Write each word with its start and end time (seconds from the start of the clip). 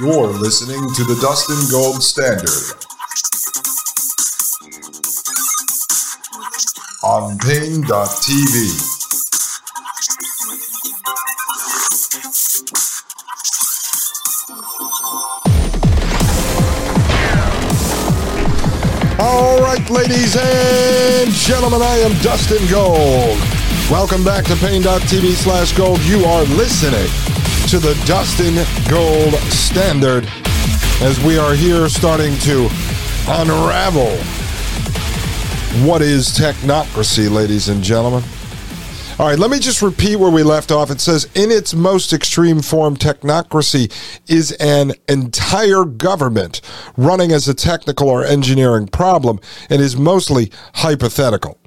You're 0.00 0.26
listening 0.26 0.92
to 0.94 1.04
the 1.04 1.14
Dustin 1.22 1.70
Gold 1.70 2.02
Standard 2.02 2.48
on 7.04 7.38
Paine.tv. 7.38 7.86
All 19.20 19.60
right, 19.60 19.88
ladies 19.90 20.36
and 20.36 21.30
gentlemen, 21.30 21.82
I 21.82 21.98
am 21.98 22.20
Dustin 22.20 22.66
Gold. 22.68 23.38
Welcome 23.88 24.24
back 24.24 24.44
to 24.46 24.56
Paine.tv 24.56 25.34
slash 25.34 25.72
gold. 25.76 26.00
You 26.02 26.24
are 26.24 26.42
listening 26.42 27.33
to 27.68 27.78
the 27.78 27.94
Dustin 28.04 28.54
Gold 28.90 29.32
Standard 29.50 30.28
as 31.00 31.18
we 31.24 31.38
are 31.38 31.54
here 31.54 31.88
starting 31.88 32.36
to 32.40 32.68
unravel 33.26 34.16
what 35.86 36.02
is 36.02 36.28
technocracy, 36.28 37.30
ladies 37.30 37.68
and 37.68 37.82
gentlemen. 37.82 38.22
All 39.18 39.28
right, 39.28 39.38
let 39.38 39.50
me 39.50 39.58
just 39.58 39.80
repeat 39.80 40.16
where 40.16 40.30
we 40.30 40.42
left 40.42 40.72
off. 40.72 40.90
It 40.90 41.00
says, 41.00 41.28
in 41.34 41.50
its 41.50 41.72
most 41.72 42.12
extreme 42.12 42.60
form, 42.60 42.96
technocracy 42.96 43.90
is 44.28 44.52
an 44.52 44.92
entire 45.08 45.84
government 45.84 46.60
running 46.96 47.32
as 47.32 47.48
a 47.48 47.54
technical 47.54 48.10
or 48.10 48.24
engineering 48.24 48.88
problem 48.88 49.40
and 49.70 49.80
is 49.80 49.96
mostly 49.96 50.50
hypothetical. 50.74 51.58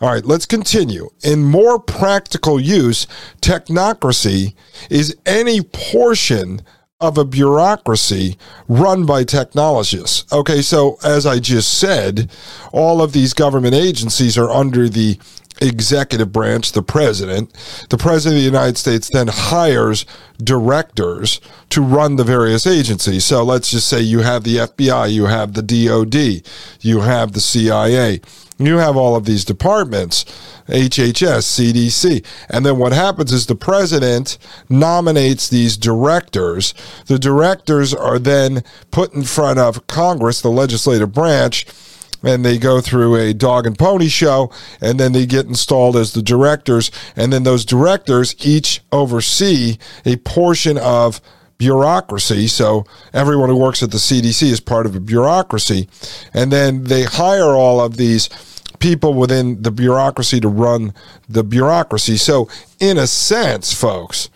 All 0.00 0.12
right, 0.12 0.24
let's 0.24 0.46
continue. 0.46 1.10
In 1.24 1.44
more 1.44 1.80
practical 1.80 2.60
use, 2.60 3.08
technocracy 3.40 4.54
is 4.90 5.16
any 5.26 5.60
portion 5.60 6.62
of 7.00 7.18
a 7.18 7.24
bureaucracy 7.24 8.36
run 8.68 9.06
by 9.06 9.24
technologists. 9.24 10.30
Okay, 10.32 10.62
so 10.62 10.98
as 11.04 11.26
I 11.26 11.38
just 11.38 11.78
said, 11.78 12.30
all 12.72 13.02
of 13.02 13.12
these 13.12 13.34
government 13.34 13.74
agencies 13.74 14.38
are 14.38 14.50
under 14.50 14.88
the 14.88 15.18
executive 15.60 16.32
branch, 16.32 16.72
the 16.72 16.82
president. 16.82 17.52
The 17.88 17.98
president 17.98 18.36
of 18.36 18.40
the 18.42 18.58
United 18.58 18.78
States 18.78 19.08
then 19.08 19.28
hires 19.28 20.06
directors 20.42 21.40
to 21.70 21.82
run 21.82 22.16
the 22.16 22.24
various 22.24 22.66
agencies. 22.66 23.24
So 23.24 23.42
let's 23.42 23.70
just 23.70 23.88
say 23.88 24.00
you 24.00 24.20
have 24.20 24.44
the 24.44 24.56
FBI, 24.56 25.12
you 25.12 25.26
have 25.26 25.54
the 25.54 25.62
DOD, 25.62 26.42
you 26.80 27.00
have 27.00 27.32
the 27.32 27.40
CIA. 27.40 28.20
You 28.60 28.78
have 28.78 28.96
all 28.96 29.14
of 29.14 29.24
these 29.24 29.44
departments, 29.44 30.24
HHS, 30.66 31.46
CDC. 31.46 32.24
And 32.50 32.66
then 32.66 32.76
what 32.76 32.92
happens 32.92 33.32
is 33.32 33.46
the 33.46 33.54
president 33.54 34.36
nominates 34.68 35.48
these 35.48 35.76
directors. 35.76 36.74
The 37.06 37.20
directors 37.20 37.94
are 37.94 38.18
then 38.18 38.64
put 38.90 39.14
in 39.14 39.22
front 39.22 39.60
of 39.60 39.86
Congress, 39.86 40.40
the 40.40 40.50
legislative 40.50 41.12
branch, 41.12 41.66
and 42.22 42.44
they 42.44 42.58
go 42.58 42.80
through 42.80 43.16
a 43.16 43.32
dog 43.32 43.66
and 43.66 43.78
pony 43.78 44.08
show 44.08 44.50
and 44.80 44.98
then 44.98 45.12
they 45.12 45.26
get 45.26 45.46
installed 45.46 45.96
as 45.96 46.12
the 46.12 46.22
directors. 46.22 46.90
And 47.16 47.32
then 47.32 47.44
those 47.44 47.64
directors 47.64 48.34
each 48.44 48.80
oversee 48.92 49.78
a 50.04 50.16
portion 50.16 50.78
of 50.78 51.20
bureaucracy. 51.58 52.46
So 52.46 52.84
everyone 53.12 53.48
who 53.48 53.56
works 53.56 53.82
at 53.82 53.90
the 53.90 53.98
CDC 53.98 54.44
is 54.44 54.60
part 54.60 54.86
of 54.86 54.94
a 54.94 55.00
bureaucracy. 55.00 55.88
And 56.32 56.52
then 56.52 56.84
they 56.84 57.04
hire 57.04 57.54
all 57.54 57.80
of 57.80 57.96
these 57.96 58.28
people 58.78 59.14
within 59.14 59.62
the 59.62 59.72
bureaucracy 59.72 60.40
to 60.40 60.48
run 60.48 60.94
the 61.28 61.42
bureaucracy. 61.42 62.16
So 62.16 62.48
in 62.78 62.96
a 62.96 63.06
sense 63.06 63.72
folks 63.72 64.30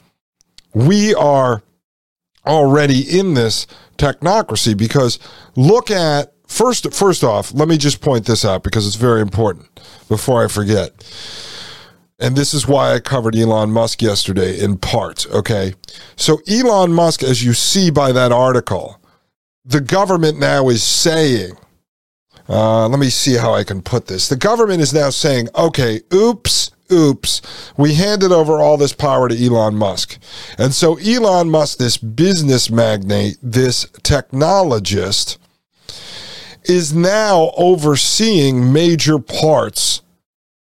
we 0.75 1.15
are 1.15 1.63
already 2.47 3.19
in 3.19 3.35
this 3.35 3.67
technocracy 3.99 4.77
because 4.77 5.19
look 5.55 5.91
at 5.91 6.33
First, 6.53 6.93
first 6.93 7.25
off, 7.25 7.55
let 7.55 7.67
me 7.67 7.79
just 7.79 8.03
point 8.03 8.27
this 8.27 8.45
out 8.45 8.63
because 8.63 8.87
it's 8.87 8.97
very 8.97 9.23
important 9.23 9.69
before 10.07 10.45
I 10.45 10.49
forget. 10.49 10.93
And 12.19 12.37
this 12.37 12.53
is 12.53 12.69
why 12.69 12.93
I 12.93 13.01
covered 13.01 13.35
Elon 13.35 13.73
Musk 13.73 14.03
yesterday 14.03 14.61
in 14.61 14.77
part. 14.77 15.27
Okay. 15.31 15.73
So, 16.15 16.43
Elon 16.47 16.93
Musk, 16.93 17.23
as 17.23 17.43
you 17.43 17.55
see 17.55 17.91
by 17.91 18.13
that 18.13 18.33
article, 18.33 19.01
the 19.65 19.81
government 19.81 20.39
now 20.39 20.69
is 20.69 20.83
saying, 20.83 21.57
uh, 22.51 22.87
let 22.87 23.01
me 23.01 23.09
see 23.09 23.37
how 23.37 23.55
I 23.55 23.65
can 23.65 23.81
put 23.81 24.09
this. 24.09 24.29
The 24.29 24.37
government 24.37 24.83
is 24.83 24.93
now 24.93 25.09
saying, 25.09 25.49
okay, 25.57 26.03
oops, 26.13 26.71
oops, 26.93 27.41
we 27.79 27.95
handed 27.95 28.31
over 28.31 28.59
all 28.59 28.77
this 28.77 28.93
power 28.93 29.27
to 29.27 29.45
Elon 29.45 29.75
Musk. 29.75 30.19
And 30.59 30.75
so, 30.75 30.99
Elon 30.99 31.49
Musk, 31.49 31.79
this 31.79 31.97
business 31.97 32.69
magnate, 32.69 33.39
this 33.43 33.87
technologist, 34.03 35.39
is 36.65 36.95
now 36.95 37.53
overseeing 37.57 38.73
major 38.73 39.19
parts 39.19 40.03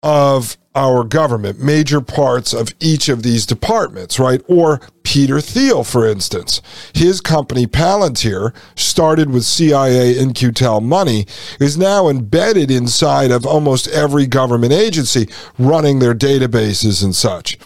of 0.02 0.58
our 0.76 1.04
government, 1.04 1.60
major 1.60 2.00
parts 2.00 2.54
of 2.54 2.74
each 2.80 3.10
of 3.10 3.24
these 3.24 3.46
departments, 3.46 4.20
right? 4.20 4.42
Or 4.48 4.80
Peter 5.04 5.42
Thiel, 5.42 5.84
for 5.84 6.08
instance. 6.08 6.62
His 6.94 7.20
company, 7.20 7.66
Palantir, 7.66 8.54
started 8.76 9.32
with 9.32 9.44
CIA 9.44 10.18
In-Q-Tel 10.18 10.80
money, 10.82 11.26
is 11.60 11.78
now 11.78 12.08
embedded 12.08 12.72
inside 12.72 13.32
of 13.32 13.46
almost 13.46 13.88
every 13.88 14.28
government 14.28 14.72
agency 14.72 15.28
running 15.58 16.00
their 16.00 16.16
databases 16.16 17.04
and 17.04 17.16
such. 17.16 17.58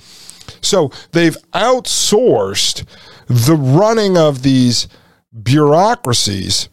So 0.62 0.90
they've 1.12 1.38
outsourced 1.54 2.86
the 3.28 3.56
running 3.56 4.18
of 4.18 4.42
these 4.42 4.88
bureaucracies 5.44 6.70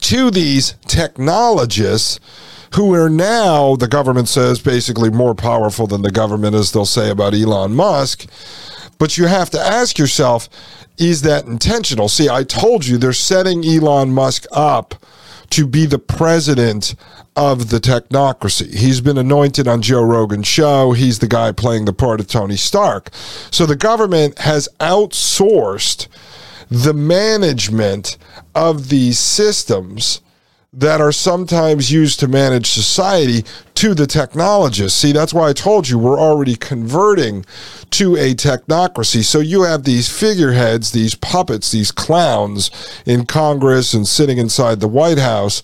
to 0.00 0.30
these 0.30 0.74
technologists 0.86 2.20
who 2.74 2.92
are 2.94 3.08
now, 3.08 3.76
the 3.76 3.88
government 3.88 4.28
says, 4.28 4.60
basically 4.60 5.10
more 5.10 5.34
powerful 5.34 5.86
than 5.86 6.02
the 6.02 6.10
government, 6.10 6.56
as 6.56 6.72
they'll 6.72 6.84
say 6.84 7.10
about 7.10 7.34
Elon 7.34 7.74
Musk. 7.74 8.26
But 8.98 9.16
you 9.16 9.26
have 9.26 9.50
to 9.50 9.60
ask 9.60 9.98
yourself, 9.98 10.48
is 10.98 11.22
that 11.22 11.46
intentional? 11.46 12.08
See, 12.08 12.28
I 12.28 12.44
told 12.44 12.86
you 12.86 12.98
they're 12.98 13.12
setting 13.12 13.64
Elon 13.64 14.12
Musk 14.12 14.46
up 14.52 14.94
to 15.50 15.66
be 15.66 15.86
the 15.86 15.98
president 15.98 16.94
of 17.36 17.70
the 17.70 17.78
technocracy. 17.78 18.74
He's 18.74 19.00
been 19.00 19.18
anointed 19.18 19.68
on 19.68 19.82
Joe 19.82 20.02
Rogan's 20.02 20.46
show. 20.46 20.92
He's 20.92 21.18
the 21.18 21.28
guy 21.28 21.52
playing 21.52 21.84
the 21.84 21.92
part 21.92 22.20
of 22.20 22.28
Tony 22.28 22.56
Stark. 22.56 23.10
So 23.50 23.66
the 23.66 23.76
government 23.76 24.38
has 24.38 24.68
outsourced 24.80 26.08
the 26.70 26.94
management 26.94 28.16
of 28.54 28.88
these 28.88 29.18
systems 29.18 30.20
that 30.76 31.00
are 31.00 31.12
sometimes 31.12 31.92
used 31.92 32.18
to 32.18 32.26
manage 32.26 32.70
society 32.70 33.44
to 33.74 33.94
the 33.94 34.06
technologists. 34.06 34.98
See, 34.98 35.12
that's 35.12 35.32
why 35.32 35.48
I 35.48 35.52
told 35.52 35.88
you 35.88 35.98
we're 35.98 36.18
already 36.18 36.56
converting 36.56 37.46
to 37.90 38.16
a 38.16 38.34
technocracy. 38.34 39.22
So 39.22 39.38
you 39.38 39.62
have 39.62 39.84
these 39.84 40.08
figureheads, 40.08 40.90
these 40.90 41.14
puppets, 41.14 41.70
these 41.70 41.92
clowns 41.92 42.70
in 43.06 43.24
Congress 43.26 43.94
and 43.94 44.06
sitting 44.06 44.38
inside 44.38 44.80
the 44.80 44.88
White 44.88 45.18
House 45.18 45.62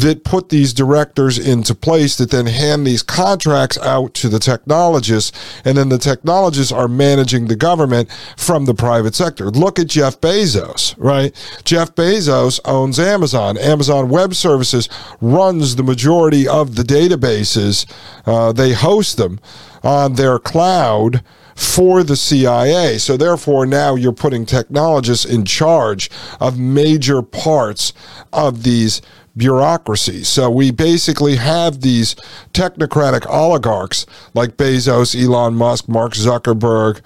that 0.00 0.24
put 0.24 0.50
these 0.50 0.74
directors 0.74 1.38
into 1.38 1.74
place 1.74 2.16
that 2.16 2.30
then 2.30 2.46
hand 2.46 2.86
these 2.86 3.02
contracts 3.02 3.78
out 3.78 4.12
to 4.14 4.28
the 4.28 4.38
technologists, 4.38 5.32
and 5.64 5.78
then 5.78 5.88
the 5.88 5.98
technologists 5.98 6.72
are 6.72 6.88
managing 6.88 7.46
the 7.46 7.56
government 7.56 8.10
from 8.36 8.66
the 8.66 8.74
private 8.74 9.14
sector. 9.14 9.50
Look 9.50 9.78
at 9.78 9.86
Jeff 9.86 10.20
Bezos, 10.20 10.94
right? 10.98 11.32
Jeff 11.64 11.94
Bezos 11.94 12.60
owns 12.64 12.98
Amazon. 12.98 13.56
Amazon 13.56 14.08
Web 14.08 14.34
Services 14.34 14.88
runs 15.20 15.76
the 15.76 15.82
majority 15.82 16.46
of 16.46 16.76
the 16.76 16.82
databases, 16.82 17.86
uh, 18.26 18.52
they 18.52 18.72
host 18.72 19.16
them 19.16 19.40
on 19.82 20.14
their 20.14 20.38
cloud 20.38 21.22
for 21.54 22.02
the 22.02 22.16
CIA. 22.16 22.98
So 22.98 23.16
therefore, 23.16 23.66
now 23.66 23.94
you're 23.94 24.12
putting 24.12 24.44
technologists 24.44 25.24
in 25.24 25.44
charge 25.44 26.10
of 26.38 26.58
major 26.58 27.22
parts 27.22 27.92
of 28.32 28.62
these 28.62 29.00
bureaucracies. 29.36 30.28
So 30.28 30.50
we 30.50 30.70
basically 30.70 31.36
have 31.36 31.80
these 31.80 32.14
technocratic 32.52 33.26
oligarchs 33.26 34.06
like 34.34 34.56
Bezos, 34.56 35.14
Elon 35.20 35.54
Musk, 35.54 35.88
Mark 35.88 36.14
Zuckerberg, 36.14 37.02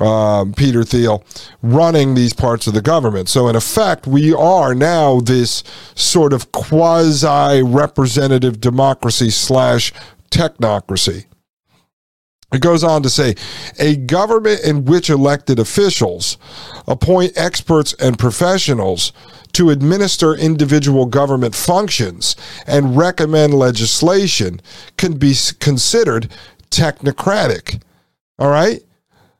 um, 0.00 0.52
Peter 0.54 0.82
Thiel, 0.82 1.22
running 1.62 2.14
these 2.14 2.32
parts 2.32 2.66
of 2.66 2.74
the 2.74 2.82
government. 2.82 3.28
So, 3.28 3.48
in 3.48 3.54
effect, 3.54 4.06
we 4.06 4.34
are 4.34 4.74
now 4.74 5.20
this 5.20 5.62
sort 5.94 6.32
of 6.32 6.50
quasi 6.52 7.62
representative 7.62 8.60
democracy 8.60 9.30
slash 9.30 9.92
technocracy. 10.30 11.26
It 12.54 12.60
goes 12.60 12.84
on 12.84 13.02
to 13.02 13.10
say 13.10 13.34
a 13.80 13.96
government 13.96 14.60
in 14.62 14.84
which 14.84 15.10
elected 15.10 15.58
officials 15.58 16.38
appoint 16.86 17.32
experts 17.36 17.94
and 17.94 18.16
professionals 18.16 19.12
to 19.54 19.70
administer 19.70 20.34
individual 20.34 21.06
government 21.06 21.56
functions 21.56 22.36
and 22.66 22.96
recommend 22.96 23.54
legislation 23.54 24.60
can 24.96 25.14
be 25.14 25.34
considered 25.58 26.30
technocratic. 26.70 27.82
All 28.38 28.50
right? 28.50 28.82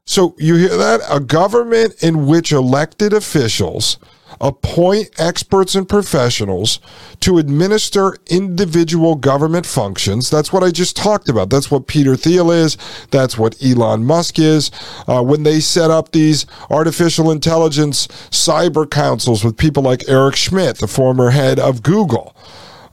So 0.06 0.34
you 0.38 0.56
hear 0.56 0.76
that? 0.76 1.00
A 1.08 1.20
government 1.20 2.02
in 2.02 2.26
which 2.26 2.50
elected 2.50 3.12
officials 3.12 3.99
appoint 4.40 5.10
experts 5.19 5.75
and 5.75 5.88
professionals 5.88 6.81
to 7.20 7.38
administer 7.38 8.16
individual 8.26 9.14
government 9.14 9.66
functions. 9.66 10.31
That's 10.31 10.52
what 10.52 10.62
I 10.62 10.70
just 10.70 10.96
talked 10.96 11.28
about. 11.28 11.50
That's 11.50 11.70
what 11.70 11.86
Peter 11.86 12.16
Thiel 12.16 12.50
is. 12.50 12.76
That's 13.10 13.38
what 13.38 13.62
Elon 13.62 14.04
Musk 14.04 14.38
is. 14.38 14.70
Uh, 15.06 15.22
when 15.22 15.42
they 15.42 15.60
set 15.60 15.90
up 15.90 16.12
these 16.12 16.46
artificial 16.70 17.31
intelligence 17.31 18.06
cyber 18.31 18.88
councils 18.90 19.44
with 19.44 19.56
people 19.56 19.82
like 19.82 20.08
Eric 20.08 20.36
Schmidt, 20.36 20.78
the 20.78 20.88
former 20.88 21.31
head 21.31 21.58
of 21.58 21.82
Google. 21.82 22.36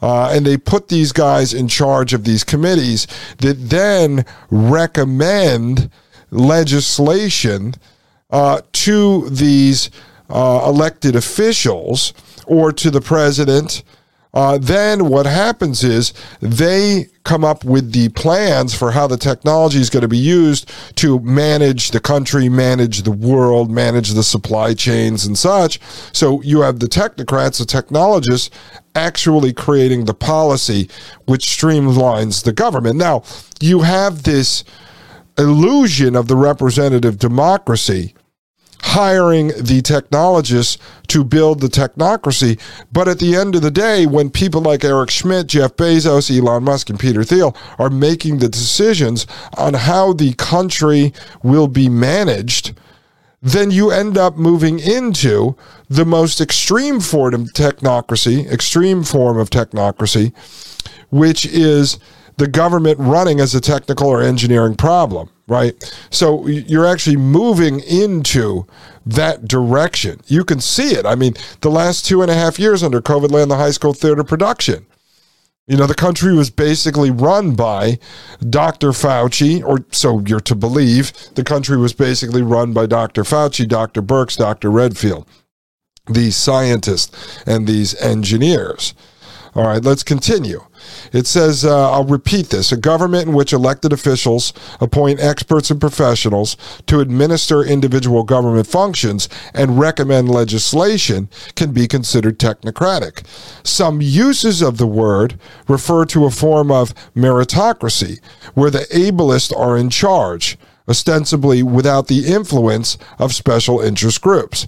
Uh, 0.02 0.32
and 0.34 0.46
they 0.46 0.58
put 0.58 0.88
these 0.88 1.12
guys 1.12 1.54
in 1.54 1.68
charge 1.68 2.14
of 2.14 2.24
these 2.24 2.44
committees 2.44 3.06
that 3.38 3.70
then 3.70 4.26
recommend 4.50 5.92
legislation 6.32 7.76
uh, 8.32 8.62
to 8.72 9.30
these 9.30 9.92
uh, 10.32 10.64
elected 10.66 11.16
officials 11.16 12.14
or 12.46 12.72
to 12.72 12.92
the 12.92 13.02
president. 13.02 13.84
Uh, 14.34 14.58
then 14.58 15.10
what 15.10 15.26
happens 15.26 15.84
is 15.84 16.14
they 16.40 17.06
come 17.24 17.44
up 17.44 17.66
with 17.66 17.92
the 17.92 18.08
plans 18.10 18.74
for 18.74 18.92
how 18.92 19.06
the 19.06 19.18
technology 19.18 19.80
is 19.80 19.90
going 19.90 20.02
to 20.02 20.08
be 20.08 20.18
used 20.18 20.72
to 20.96 21.20
manage 21.20 21.92
the 21.92 22.00
country, 22.00 22.48
manage 22.48 23.04
the 23.04 23.12
world, 23.12 23.70
manage 23.70 24.12
the 24.12 24.24
supply 24.24 24.74
chains 24.74 25.26
and 25.26 25.38
such. 25.38 25.80
So 26.14 26.42
you 26.44 26.62
have 26.62 26.80
the 26.80 26.88
technocrats, 26.88 27.60
the 27.60 27.66
technologists, 27.66 28.50
actually 28.96 29.54
creating 29.54 30.06
the 30.06 30.14
policy 30.14 30.90
which 31.26 31.46
streamlines 31.46 32.44
the 32.44 32.54
government. 32.54 32.96
Now, 32.98 33.24
you 33.60 33.82
have 33.82 34.24
this 34.24 34.64
illusion 35.38 36.16
of 36.16 36.28
the 36.28 36.36
representative 36.36 37.18
democracy 37.20 38.14
hiring 38.84 39.50
the 39.60 39.82
technologists 39.82 40.78
to 41.08 41.24
build 41.24 41.60
the 41.60 41.68
technocracy. 41.68 42.60
But 42.92 43.08
at 43.08 43.20
the 43.20 43.36
end 43.36 43.56
of 43.56 43.62
the 43.62 43.72
day, 43.72 44.06
when 44.06 44.30
people 44.30 44.62
like 44.62 44.84
Eric 44.84 45.10
Schmidt, 45.10 45.48
Jeff 45.48 45.76
Bezos, 45.76 46.36
Elon 46.36 46.64
Musk, 46.64 46.90
and 46.90 47.00
Peter 47.00 47.24
Thiel 47.24 47.56
are 47.78 47.90
making 47.90 48.40
the 48.40 48.50
decisions 48.50 49.28
on 49.58 49.74
how 49.74 50.14
the 50.14 50.34
country 50.34 51.14
will 51.44 51.68
be 51.68 51.90
managed, 51.90 52.74
then 53.42 53.72
you 53.72 53.90
end 53.90 54.18
up 54.18 54.38
moving 54.38 54.80
into 54.80 55.56
the 55.90 56.06
most 56.06 56.40
extreme 56.40 57.00
form 57.00 57.34
of 57.34 57.42
technocracy, 57.54 58.50
extreme 58.52 59.04
form 59.04 59.38
of 59.38 59.50
technocracy, 59.50 60.34
which 61.10 61.46
is 61.46 61.98
the 62.38 62.48
government 62.48 62.98
running 63.00 63.40
as 63.40 63.54
a 63.56 63.62
technical 63.62 64.08
or 64.08 64.22
engineering 64.22 64.76
problem, 64.76 65.30
right? 65.48 65.74
So 66.10 66.48
you're 66.48 66.86
actually 66.86 67.18
moving 67.18 67.80
into 67.82 68.66
that 69.06 69.48
direction. 69.48 70.22
You 70.28 70.44
can 70.44 70.60
see 70.60 70.94
it. 70.94 71.06
I 71.06 71.16
mean, 71.16 71.34
the 71.62 71.72
last 71.72 72.06
two 72.06 72.22
and 72.22 72.32
a 72.32 72.36
half 72.36 72.60
years 72.60 72.84
under 72.84 73.02
COVID 73.02 73.32
land 73.32 73.52
the 73.52 73.58
high 73.58 73.72
school 73.72 73.94
theater 73.94 74.24
production. 74.24 74.86
You 75.68 75.78
know, 75.78 75.86
the 75.86 75.96
country 75.96 76.34
was 76.34 76.50
basically 76.50 77.12
run 77.12 77.56
by 77.56 78.00
Dr. 78.50 78.90
Fauci, 78.90 79.64
or 79.64 79.86
so 79.92 80.22
you're 80.26 80.40
to 80.42 80.56
believe. 80.56 81.14
The 81.36 81.44
country 81.44 81.78
was 81.78 81.94
basically 81.94 82.42
run 82.42 82.74
by 82.74 82.88
Dr. 82.88 83.24
Fauci, 83.24 83.68
Dr. 83.68 84.02
Birx, 84.02 84.38
Dr. 84.38 84.70
Redfield, 84.72 85.28
these 86.08 86.36
scientists 86.36 87.42
and 87.46 87.68
these 87.68 87.96
engineers. 88.02 88.94
All 89.54 89.68
right, 89.68 89.84
let's 89.84 90.04
continue. 90.04 90.62
It 91.12 91.28
says, 91.28 91.66
uh, 91.66 91.92
I'll 91.92 92.06
repeat 92.06 92.50
this 92.50 92.72
a 92.72 92.78
government 92.78 93.28
in 93.28 93.34
which 93.34 93.52
elected 93.52 93.92
officials 93.92 94.54
appoint 94.80 95.20
experts 95.20 95.70
and 95.70 95.80
professionals 95.80 96.56
to 96.88 97.02
administer 97.02 97.62
individual 97.62 98.24
government 98.24 98.68
functions 98.68 99.28
and 99.54 99.78
recommend 99.78 100.30
legislation 100.30 101.30
can 101.56 101.74
be 101.74 101.86
considered 101.86 102.40
technocratic. 102.40 103.26
Some 103.64 104.02
uses 104.02 104.62
of 104.62 104.78
the 104.78 104.88
word 104.88 105.38
refer 105.68 106.06
to 106.06 106.26
a 106.26 106.32
form 106.32 106.72
of 106.72 106.96
meritocracy, 107.14 108.20
where 108.54 108.72
the 108.72 108.88
ablest 108.90 109.54
are 109.54 109.76
in 109.76 109.90
charge, 109.90 110.58
ostensibly 110.88 111.62
without 111.62 112.08
the 112.08 112.26
influence 112.26 112.98
of 113.20 113.34
special 113.34 113.82
interest 113.82 114.22
groups. 114.22 114.66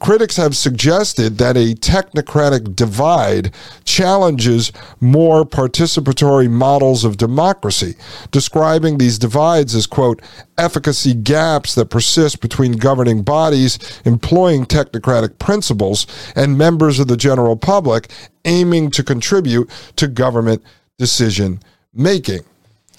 Critics 0.00 0.36
have 0.36 0.56
suggested 0.56 1.38
that 1.38 1.56
a 1.56 1.74
technocratic 1.74 2.74
divide 2.74 3.54
challenges 3.84 4.72
more 5.00 5.44
participatory 5.44 6.50
models 6.50 7.04
of 7.04 7.16
democracy, 7.16 7.94
describing 8.30 8.98
these 8.98 9.18
divides 9.18 9.74
as, 9.74 9.86
quote, 9.86 10.20
efficacy 10.58 11.14
gaps 11.14 11.74
that 11.74 11.86
persist 11.86 12.40
between 12.40 12.72
governing 12.72 13.22
bodies 13.22 13.78
employing 14.04 14.64
technocratic 14.64 15.38
principles 15.38 16.06
and 16.34 16.58
members 16.58 16.98
of 16.98 17.08
the 17.08 17.16
general 17.16 17.56
public 17.56 18.10
aiming 18.44 18.90
to 18.90 19.02
contribute 19.02 19.70
to 19.96 20.08
government 20.08 20.62
decision 20.98 21.60
making. 21.94 22.40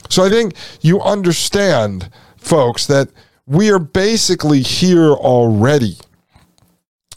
So 0.10 0.24
I 0.24 0.30
think 0.30 0.56
you 0.82 1.02
understand, 1.02 2.10
folks, 2.38 2.88
that 2.88 3.10
we 3.46 3.70
are 3.72 3.80
basically 3.80 4.62
here 4.62 5.12
already 5.12 5.98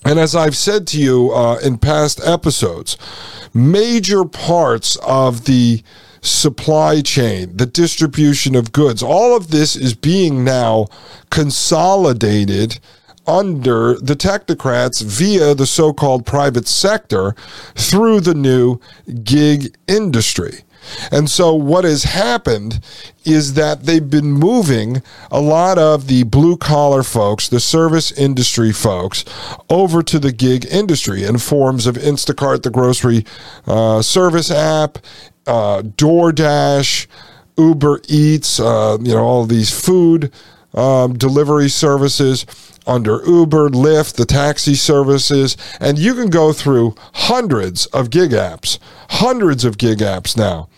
and 0.06 0.19
as 0.19 0.35
I've 0.37 0.56
said 0.56 0.87
to 0.88 1.00
you 1.00 1.32
uh, 1.32 1.58
in 1.62 1.79
past 1.79 2.20
episodes, 2.25 2.97
major 3.53 4.25
parts 4.25 4.97
of 4.97 5.44
the 5.44 5.82
supply 6.20 7.00
chain, 7.00 7.56
the 7.56 7.67
distribution 7.67 8.55
of 8.55 8.73
goods, 8.73 9.03
all 9.03 9.37
of 9.37 9.50
this 9.50 9.76
is 9.76 9.94
being 9.94 10.44
now 10.44 10.87
consolidated 11.31 12.79
under 13.26 13.94
the 13.94 14.14
technocrats 14.14 15.03
via 15.03 15.55
the 15.55 15.67
so 15.67 15.93
called 15.93 16.25
private 16.25 16.69
sector 16.69 17.34
through 17.75 18.20
the 18.20 18.34
new 18.34 18.79
gig 19.25 19.77
industry. 19.89 20.63
And 21.10 21.31
so 21.31 21.55
what 21.55 21.84
has 21.84 22.05
happened 22.05 22.81
is 23.24 23.55
that 23.55 23.82
they've 23.82 24.08
been 24.08 24.32
moving 24.32 25.02
a 25.31 25.40
lot 25.40 25.78
of 25.78 26.06
the 26.06 26.22
blue 26.22 26.56
collar 26.56 27.02
folks, 27.02 27.48
the 27.48 27.60
service 27.60 28.12
industry 28.12 28.72
folks, 28.72 29.24
over 29.69 30.02
to 30.02 30.19
the 30.19 30.32
gig 30.32 30.66
industry 30.70 31.24
in 31.24 31.38
forms 31.38 31.86
of 31.86 31.96
Instacart, 31.96 32.62
the 32.62 32.70
grocery 32.70 33.24
uh, 33.66 34.00
service 34.02 34.50
app, 34.50 34.98
uh, 35.46 35.82
DoorDash, 35.82 37.06
Uber 37.58 38.00
Eats, 38.08 38.60
uh, 38.60 38.98
you 39.00 39.14
know, 39.14 39.24
all 39.24 39.46
these 39.46 39.70
food 39.70 40.31
um, 40.74 41.16
delivery 41.16 41.69
services 41.69 42.46
under 42.86 43.20
Uber, 43.26 43.70
Lyft, 43.70 44.14
the 44.14 44.26
taxi 44.26 44.74
services, 44.74 45.56
and 45.81 45.98
you 45.98 46.14
can 46.14 46.31
go 46.31 46.52
through 46.52 46.94
hundreds 47.14 47.86
of 47.86 48.10
gig 48.10 48.31
apps, 48.31 48.78
hundreds 49.08 49.64
of 49.64 49.78
gig 49.78 49.98
apps 49.98 50.36
now 50.36 50.69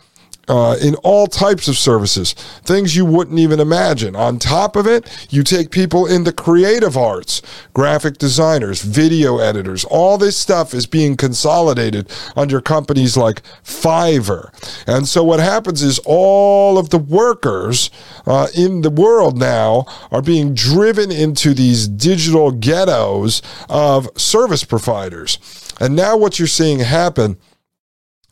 uh, 0.49 0.77
in 0.81 0.95
all 0.97 1.27
types 1.27 1.69
of 1.69 1.77
services, 1.77 2.33
things 2.65 2.97
you 2.97 3.05
wouldn't 3.05 3.39
even 3.39 3.61
imagine. 3.61 4.17
On 4.17 4.39
top 4.39 4.77
of 4.77 4.87
it, 4.87 5.29
you 5.31 5.43
take 5.43 5.71
people 5.71 6.07
in 6.07 6.25
the 6.25 6.33
creative 6.33 6.97
arts, 6.97 7.43
graphic 7.75 8.19
designers, 8.19 8.83
video 8.83 9.39
editors. 9.39 9.85
All 9.85 10.19
this 10.19 10.37
stuff 10.37 10.75
is 10.75 10.87
being 10.87 11.17
consolidated 11.17 12.11
under 12.37 12.61
companies 12.61 13.17
like 13.17 13.43
Fiverr. 13.63 14.53
And 14.87 15.07
so 15.07 15.23
what 15.23 15.41
happens 15.41 15.83
is 15.83 16.01
all 16.05 16.79
of 16.79 16.91
the 16.91 16.99
workers 16.99 17.91
uh, 18.27 18.49
in 18.55 18.83
the 18.83 18.91
world 18.91 19.39
now 19.39 19.87
are 20.11 20.23
being 20.23 20.55
driven 20.55 21.11
into 21.11 21.55
these 21.55 21.89
digital 21.89 22.51
ghettos 22.51 23.43
of 23.69 24.09
service 24.17 24.65
providers. 24.65 25.39
And 25.81 25.95
now 25.95 26.17
what 26.17 26.39
you're 26.39 26.49
seeing 26.49 26.81
happen 26.81 27.39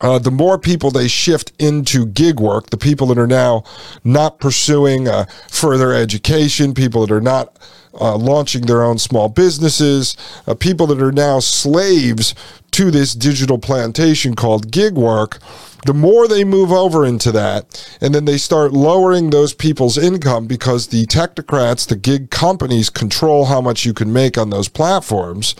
uh, 0.00 0.18
the 0.18 0.30
more 0.30 0.58
people 0.58 0.90
they 0.90 1.08
shift 1.08 1.52
into 1.58 2.06
gig 2.06 2.38
work, 2.38 2.70
the 2.70 2.76
people 2.76 3.06
that 3.06 3.18
are 3.18 3.26
now 3.26 3.64
not 4.04 4.38
pursuing 4.38 5.08
uh, 5.08 5.24
further 5.48 5.92
education, 5.92 6.74
people 6.74 7.06
that 7.06 7.14
are 7.14 7.20
not 7.20 7.58
uh, 7.98 8.16
launching 8.16 8.66
their 8.66 8.82
own 8.82 8.98
small 8.98 9.28
businesses, 9.28 10.16
uh, 10.46 10.54
people 10.54 10.86
that 10.86 11.00
are 11.00 11.12
now 11.12 11.38
slaves 11.40 12.34
to 12.72 12.90
this 12.90 13.14
digital 13.14 13.58
plantation 13.58 14.34
called 14.34 14.70
gig 14.70 14.94
work, 14.94 15.38
the 15.86 15.94
more 15.94 16.28
they 16.28 16.44
move 16.44 16.72
over 16.72 17.06
into 17.06 17.32
that, 17.32 17.88
and 18.02 18.14
then 18.14 18.26
they 18.26 18.36
start 18.36 18.72
lowering 18.72 19.30
those 19.30 19.54
people's 19.54 19.96
income 19.96 20.46
because 20.46 20.88
the 20.88 21.06
technocrats, 21.06 21.88
the 21.88 21.96
gig 21.96 22.30
companies, 22.30 22.90
control 22.90 23.46
how 23.46 23.62
much 23.62 23.86
you 23.86 23.94
can 23.94 24.12
make 24.12 24.36
on 24.36 24.50
those 24.50 24.68
platforms. 24.68 25.54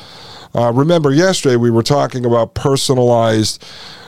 Uh, 0.55 0.73
remember, 0.73 1.13
yesterday 1.13 1.57
we 1.57 1.71
were 1.71 1.83
talking 1.83 2.27
about 2.27 2.55
personalized 2.55 3.65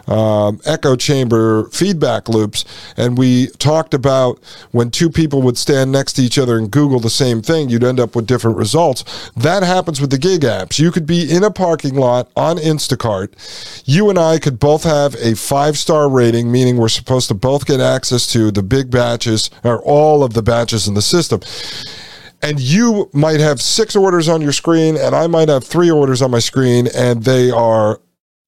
um, 0.08 0.60
echo 0.64 0.96
chamber 0.96 1.68
feedback 1.70 2.28
loops. 2.28 2.64
And 2.96 3.16
we 3.16 3.48
talked 3.58 3.94
about 3.94 4.38
when 4.72 4.90
two 4.90 5.10
people 5.10 5.42
would 5.42 5.58
stand 5.58 5.92
next 5.92 6.14
to 6.14 6.22
each 6.22 6.38
other 6.38 6.58
and 6.58 6.70
Google 6.70 7.00
the 7.00 7.10
same 7.10 7.42
thing, 7.42 7.68
you'd 7.68 7.84
end 7.84 8.00
up 8.00 8.16
with 8.16 8.26
different 8.26 8.56
results. 8.56 9.30
That 9.36 9.62
happens 9.62 10.00
with 10.00 10.10
the 10.10 10.18
gig 10.18 10.42
apps. 10.42 10.78
You 10.78 10.90
could 10.90 11.06
be 11.06 11.30
in 11.30 11.44
a 11.44 11.50
parking 11.50 11.94
lot 11.94 12.30
on 12.36 12.56
Instacart. 12.56 13.82
You 13.86 14.10
and 14.10 14.18
I 14.18 14.38
could 14.38 14.58
both 14.58 14.84
have 14.84 15.14
a 15.16 15.34
five 15.34 15.78
star 15.78 16.08
rating, 16.08 16.50
meaning 16.50 16.76
we're 16.76 16.88
supposed 16.88 17.28
to 17.28 17.34
both 17.34 17.66
get 17.66 17.80
access 17.80 18.26
to 18.32 18.50
the 18.50 18.62
big 18.62 18.90
batches 18.90 19.50
or 19.62 19.82
all 19.82 20.24
of 20.24 20.34
the 20.34 20.42
batches 20.42 20.88
in 20.88 20.94
the 20.94 21.02
system 21.02 21.40
and 22.42 22.60
you 22.60 23.10
might 23.12 23.40
have 23.40 23.60
six 23.60 23.96
orders 23.96 24.28
on 24.28 24.40
your 24.40 24.52
screen 24.52 24.96
and 24.96 25.14
I 25.14 25.26
might 25.26 25.48
have 25.48 25.64
three 25.64 25.90
orders 25.90 26.22
on 26.22 26.30
my 26.30 26.38
screen 26.38 26.86
and 26.94 27.24
they 27.24 27.50
are 27.50 28.00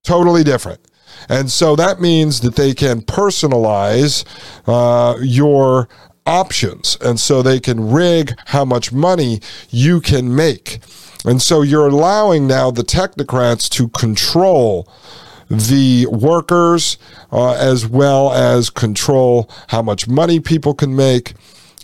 totally 0.04 0.44
different. 0.44 0.80
And 1.28 1.50
so 1.50 1.76
that 1.76 2.00
means 2.00 2.40
that 2.40 2.56
they 2.56 2.74
can 2.74 3.02
personalize 3.02 4.24
uh, 4.66 5.18
your 5.20 5.88
options. 6.26 6.96
And 7.00 7.18
so 7.18 7.42
they 7.42 7.60
can 7.60 7.90
rig 7.90 8.34
how 8.46 8.64
much 8.64 8.92
money 8.92 9.40
you 9.70 10.00
can 10.00 10.34
make. 10.34 10.80
And 11.24 11.42
so 11.42 11.62
you're 11.62 11.88
allowing 11.88 12.46
now 12.46 12.70
the 12.70 12.82
technocrats 12.82 13.68
to 13.70 13.88
control 13.88 14.88
the 15.50 16.06
workers 16.06 16.96
uh, 17.32 17.52
as 17.54 17.86
well 17.86 18.32
as 18.32 18.70
control 18.70 19.50
how 19.68 19.82
much 19.82 20.08
money 20.08 20.40
people 20.40 20.74
can 20.74 20.94
make. 20.94 21.34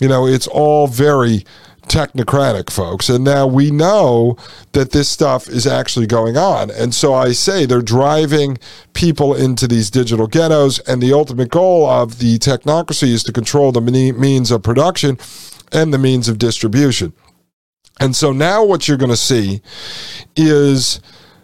You 0.01 0.09
know, 0.09 0.27
it's 0.27 0.47
all 0.47 0.87
very 0.87 1.45
technocratic, 1.89 2.71
folks. 2.71 3.09
And 3.09 3.25
now 3.25 3.47
we 3.47 3.71
know 3.71 4.37
that 4.73 4.93
this 4.93 5.09
stuff 5.09 5.49
is 5.49 5.67
actually 5.67 6.07
going 6.07 6.37
on. 6.37 6.71
And 6.71 6.95
so 6.95 7.15
I 7.15 7.33
say 7.33 7.65
they're 7.65 7.83
driving 7.83 8.59
people 8.93 9.35
into 9.35 9.67
these 9.67 9.91
digital 9.91 10.27
ghettos. 10.27 10.79
And 10.81 11.03
the 11.03 11.13
ultimate 11.13 11.51
goal 11.51 11.89
of 11.89 12.19
the 12.19 12.39
technocracy 12.39 13.09
is 13.09 13.23
to 13.25 13.33
control 13.33 13.73
the 13.73 13.81
means 13.81 14.51
of 14.51 14.63
production 14.63 15.19
and 15.73 15.93
the 15.93 15.99
means 15.99 16.29
of 16.29 16.39
distribution. 16.39 17.13
And 17.99 18.15
so 18.15 18.33
now 18.33 18.65
what 18.65 18.89
you're 18.89 18.99
going 18.99 19.11
to 19.11 19.17
see 19.17 19.63
is 20.37 21.01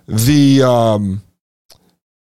the. 0.06 0.62
Um, 0.62 1.22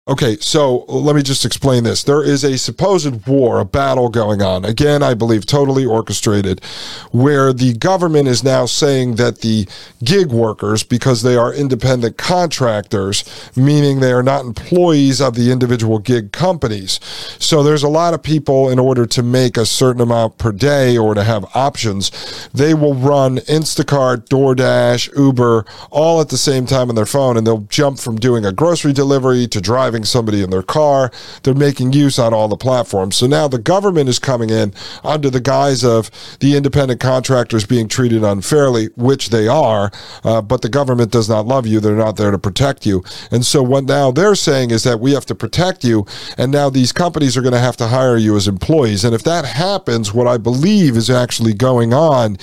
Okay, 0.09 0.38
so 0.41 0.87
let 0.88 1.15
me 1.15 1.23
just 1.23 1.45
explain 1.45 1.85
this. 1.85 2.03
There 2.03 2.23
is 2.23 2.43
a 2.43 2.57
supposed 2.57 3.27
war, 3.27 3.61
a 3.61 3.65
battle 3.67 4.09
going 4.09 4.41
on. 4.41 4.65
Again, 4.65 5.03
I 5.03 5.12
believe 5.12 5.45
totally 5.45 5.85
orchestrated, 5.85 6.65
where 7.12 7.53
the 7.53 7.75
government 7.75 8.27
is 8.27 8.43
now 8.43 8.65
saying 8.65 9.17
that 9.17 9.43
the 9.43 9.69
gig 10.03 10.29
workers, 10.29 10.83
because 10.83 11.21
they 11.21 11.37
are 11.37 11.53
independent 11.53 12.17
contractors, 12.17 13.23
meaning 13.55 14.00
they 14.00 14.12
are 14.12 14.23
not 14.23 14.47
employees 14.47 15.21
of 15.21 15.35
the 15.35 15.53
individual 15.53 15.99
gig 15.99 16.33
companies. 16.33 17.00
So 17.38 17.62
there's 17.62 17.83
a 17.83 17.88
lot 17.88 18.15
of 18.15 18.23
people, 18.23 18.71
in 18.71 18.79
order 18.79 19.05
to 19.05 19.23
make 19.23 19.59
a 19.59 19.67
certain 19.67 20.00
amount 20.00 20.38
per 20.38 20.53
day 20.53 20.97
or 20.97 21.12
to 21.12 21.23
have 21.23 21.45
options, 21.55 22.49
they 22.55 22.73
will 22.73 22.95
run 22.95 23.41
Instacart, 23.41 24.29
DoorDash, 24.29 25.15
Uber, 25.19 25.67
all 25.91 26.23
at 26.23 26.31
the 26.31 26.38
same 26.38 26.65
time 26.65 26.88
on 26.88 26.95
their 26.95 27.05
phone, 27.05 27.37
and 27.37 27.47
they'll 27.47 27.67
jump 27.69 27.99
from 27.99 28.17
doing 28.17 28.47
a 28.47 28.53
grocery 28.53 28.95
delivery 28.95 29.47
to 29.47 29.61
driving 29.61 29.98
having 29.99 30.05
somebody 30.05 30.43
in 30.43 30.50
their 30.50 30.62
car. 30.62 31.11
They're 31.43 31.55
making 31.55 31.93
use 31.93 32.19
on 32.21 32.33
all 32.33 32.47
the 32.47 32.57
platforms. 32.57 33.17
So 33.17 33.26
now 33.26 33.49
the 33.49 33.59
government 33.59 34.09
is 34.09 34.21
coming 34.21 34.49
in 34.50 34.73
under 35.02 35.28
the 35.28 35.40
guise 35.40 35.85
of 35.85 36.11
the 36.38 36.57
independent 36.57 37.00
contractors 37.00 37.67
being 37.67 37.88
treated 37.88 38.23
unfairly, 38.23 38.87
which 38.97 39.31
they 39.31 39.49
are, 39.49 39.90
uh, 40.23 40.40
but 40.40 40.62
the 40.62 40.69
government 40.69 41.11
does 41.11 41.28
not 41.28 41.47
love 41.47 41.67
you. 41.67 41.81
They're 41.81 41.97
not 41.97 42.17
there 42.17 42.31
to 42.31 42.38
protect 42.38 42.87
you. 42.87 43.02
And 43.33 43.45
so 43.45 43.61
what 43.61 43.85
now 43.85 44.12
they're 44.12 44.37
saying 44.37 44.71
is 44.71 44.85
that 44.85 45.00
we 45.00 45.14
have 45.14 45.26
to 45.26 45.35
protect 45.35 45.83
you, 45.83 46.07
and 46.37 46.52
now 46.52 46.71
these 46.71 46.93
companies 46.93 47.37
are 47.37 47.43
going 47.43 47.59
to 47.59 47.59
have 47.59 47.76
to 47.78 47.88
hire 47.88 48.17
you 48.17 48.37
as 48.37 48.47
employees. 48.47 49.05
And 49.05 49.14
if 49.14 49.25
that 49.25 49.45
happens, 49.45 50.14
what 50.14 50.28
I 50.28 50.38
believe 50.38 50.97
is 50.97 51.11
actually 51.11 51.55
going 51.55 51.93
on 51.93 52.37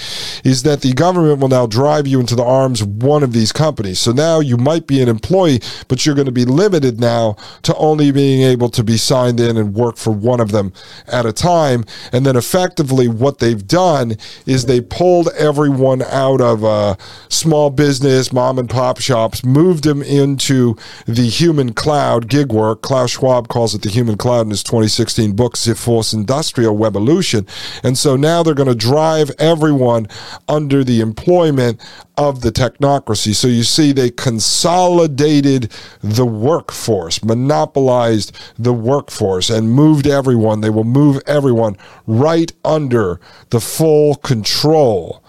is 0.43 0.63
that 0.63 0.81
the 0.81 0.93
government 0.93 1.39
will 1.39 1.47
now 1.47 1.67
drive 1.67 2.05
you 2.05 2.19
into 2.19 2.35
the 2.35 2.43
arms 2.43 2.81
of 2.81 3.03
one 3.03 3.23
of 3.23 3.31
these 3.31 3.53
companies. 3.53 3.99
So 3.99 4.11
now 4.11 4.41
you 4.41 4.57
might 4.57 4.87
be 4.87 5.01
an 5.01 5.07
employee, 5.07 5.61
but 5.87 6.05
you're 6.05 6.15
going 6.15 6.25
to 6.25 6.31
be 6.31 6.45
limited 6.45 6.99
now 6.99 7.37
to 7.63 7.75
only 7.75 8.11
being 8.11 8.41
able 8.41 8.69
to 8.69 8.83
be 8.83 8.97
signed 8.97 9.39
in 9.39 9.57
and 9.57 9.73
work 9.73 9.97
for 9.97 10.11
one 10.11 10.39
of 10.39 10.51
them 10.51 10.73
at 11.07 11.25
a 11.25 11.33
time. 11.33 11.85
And 12.11 12.25
then 12.25 12.35
effectively, 12.35 13.07
what 13.07 13.39
they've 13.39 13.65
done 13.65 14.17
is 14.45 14.65
they 14.65 14.81
pulled 14.81 15.29
everyone 15.37 16.01
out 16.03 16.41
of 16.41 16.63
uh, 16.63 16.95
small 17.29 17.69
business, 17.69 18.31
mom 18.31 18.59
and 18.59 18.69
pop 18.69 18.99
shops, 18.99 19.43
moved 19.43 19.83
them 19.83 20.01
into 20.01 20.75
the 21.05 21.27
human 21.27 21.73
cloud 21.73 22.27
gig 22.27 22.51
work. 22.51 22.81
Klaus 22.81 23.11
Schwab 23.11 23.47
calls 23.47 23.75
it 23.75 23.81
the 23.81 23.89
human 23.89 24.17
cloud 24.17 24.41
in 24.41 24.49
his 24.49 24.63
2016 24.63 25.35
book, 25.35 25.57
The 25.57 25.75
Fourth 25.75 26.13
Industrial 26.13 26.75
Revolution. 26.75 27.45
And 27.83 27.97
so 27.97 28.15
now 28.15 28.43
they're 28.43 28.53
going 28.53 28.69
to 28.69 28.75
drive 28.75 29.31
everyone 29.39 30.07
under 30.47 30.83
the 30.83 31.01
employment 31.01 31.81
of 32.17 32.41
the 32.41 32.51
technocracy. 32.51 33.35
So 33.35 33.47
you 33.47 33.63
see, 33.63 33.91
they 33.91 34.09
consolidated 34.09 35.71
the 36.01 36.25
workforce, 36.25 37.19
monopolized 37.35 38.35
the 38.57 38.73
workforce, 38.73 39.49
and 39.49 39.71
moved 39.71 40.07
everyone. 40.07 40.61
They 40.61 40.69
will 40.69 40.83
move 40.83 41.21
everyone 41.25 41.77
right 42.07 42.51
under 42.63 43.19
the 43.49 43.59
full 43.59 44.15
control 44.15 45.23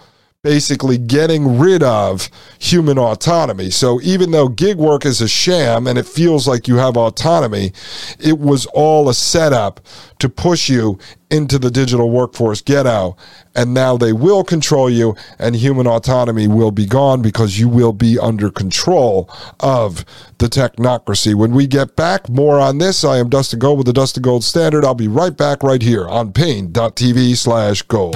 basically 0.47 0.97
getting 0.97 1.59
rid 1.59 1.83
of 1.83 2.29
human 2.57 2.97
autonomy. 2.97 3.69
So 3.69 3.99
even 3.99 4.31
though 4.31 4.47
gig 4.47 4.77
work 4.77 5.05
is 5.05 5.19
a 5.19 5.27
sham 5.27 5.87
and 5.87 5.99
it 5.99 6.05
feels 6.05 6.47
like 6.47 6.69
you 6.69 6.77
have 6.77 6.95
autonomy, 6.95 7.73
it 8.17 8.39
was 8.39 8.65
all 8.67 9.09
a 9.09 9.13
setup 9.13 9.81
to 10.19 10.29
push 10.29 10.69
you 10.69 10.99
into 11.29 11.59
the 11.59 11.69
digital 11.69 12.09
workforce 12.09 12.61
ghetto. 12.61 13.17
And 13.55 13.73
now 13.73 13.97
they 13.97 14.13
will 14.13 14.45
control 14.45 14.89
you 14.89 15.17
and 15.37 15.53
human 15.53 15.85
autonomy 15.85 16.47
will 16.47 16.71
be 16.71 16.85
gone 16.85 17.21
because 17.21 17.59
you 17.59 17.67
will 17.67 17.91
be 17.91 18.17
under 18.17 18.49
control 18.49 19.29
of 19.59 20.05
the 20.37 20.47
technocracy. 20.47 21.35
When 21.35 21.51
we 21.51 21.67
get 21.67 21.97
back, 21.97 22.29
more 22.29 22.57
on 22.57 22.77
this. 22.77 23.03
I 23.03 23.17
am 23.17 23.27
Dustin 23.27 23.59
Gold 23.59 23.79
with 23.79 23.87
the 23.87 23.91
Dustin 23.91 24.23
Gold 24.23 24.45
Standard. 24.45 24.85
I'll 24.85 24.95
be 24.95 25.09
right 25.09 25.35
back 25.35 25.61
right 25.61 25.81
here 25.81 26.07
on 26.07 26.31
Paine.tv 26.31 27.35
slash 27.35 27.81
gold. 27.81 28.15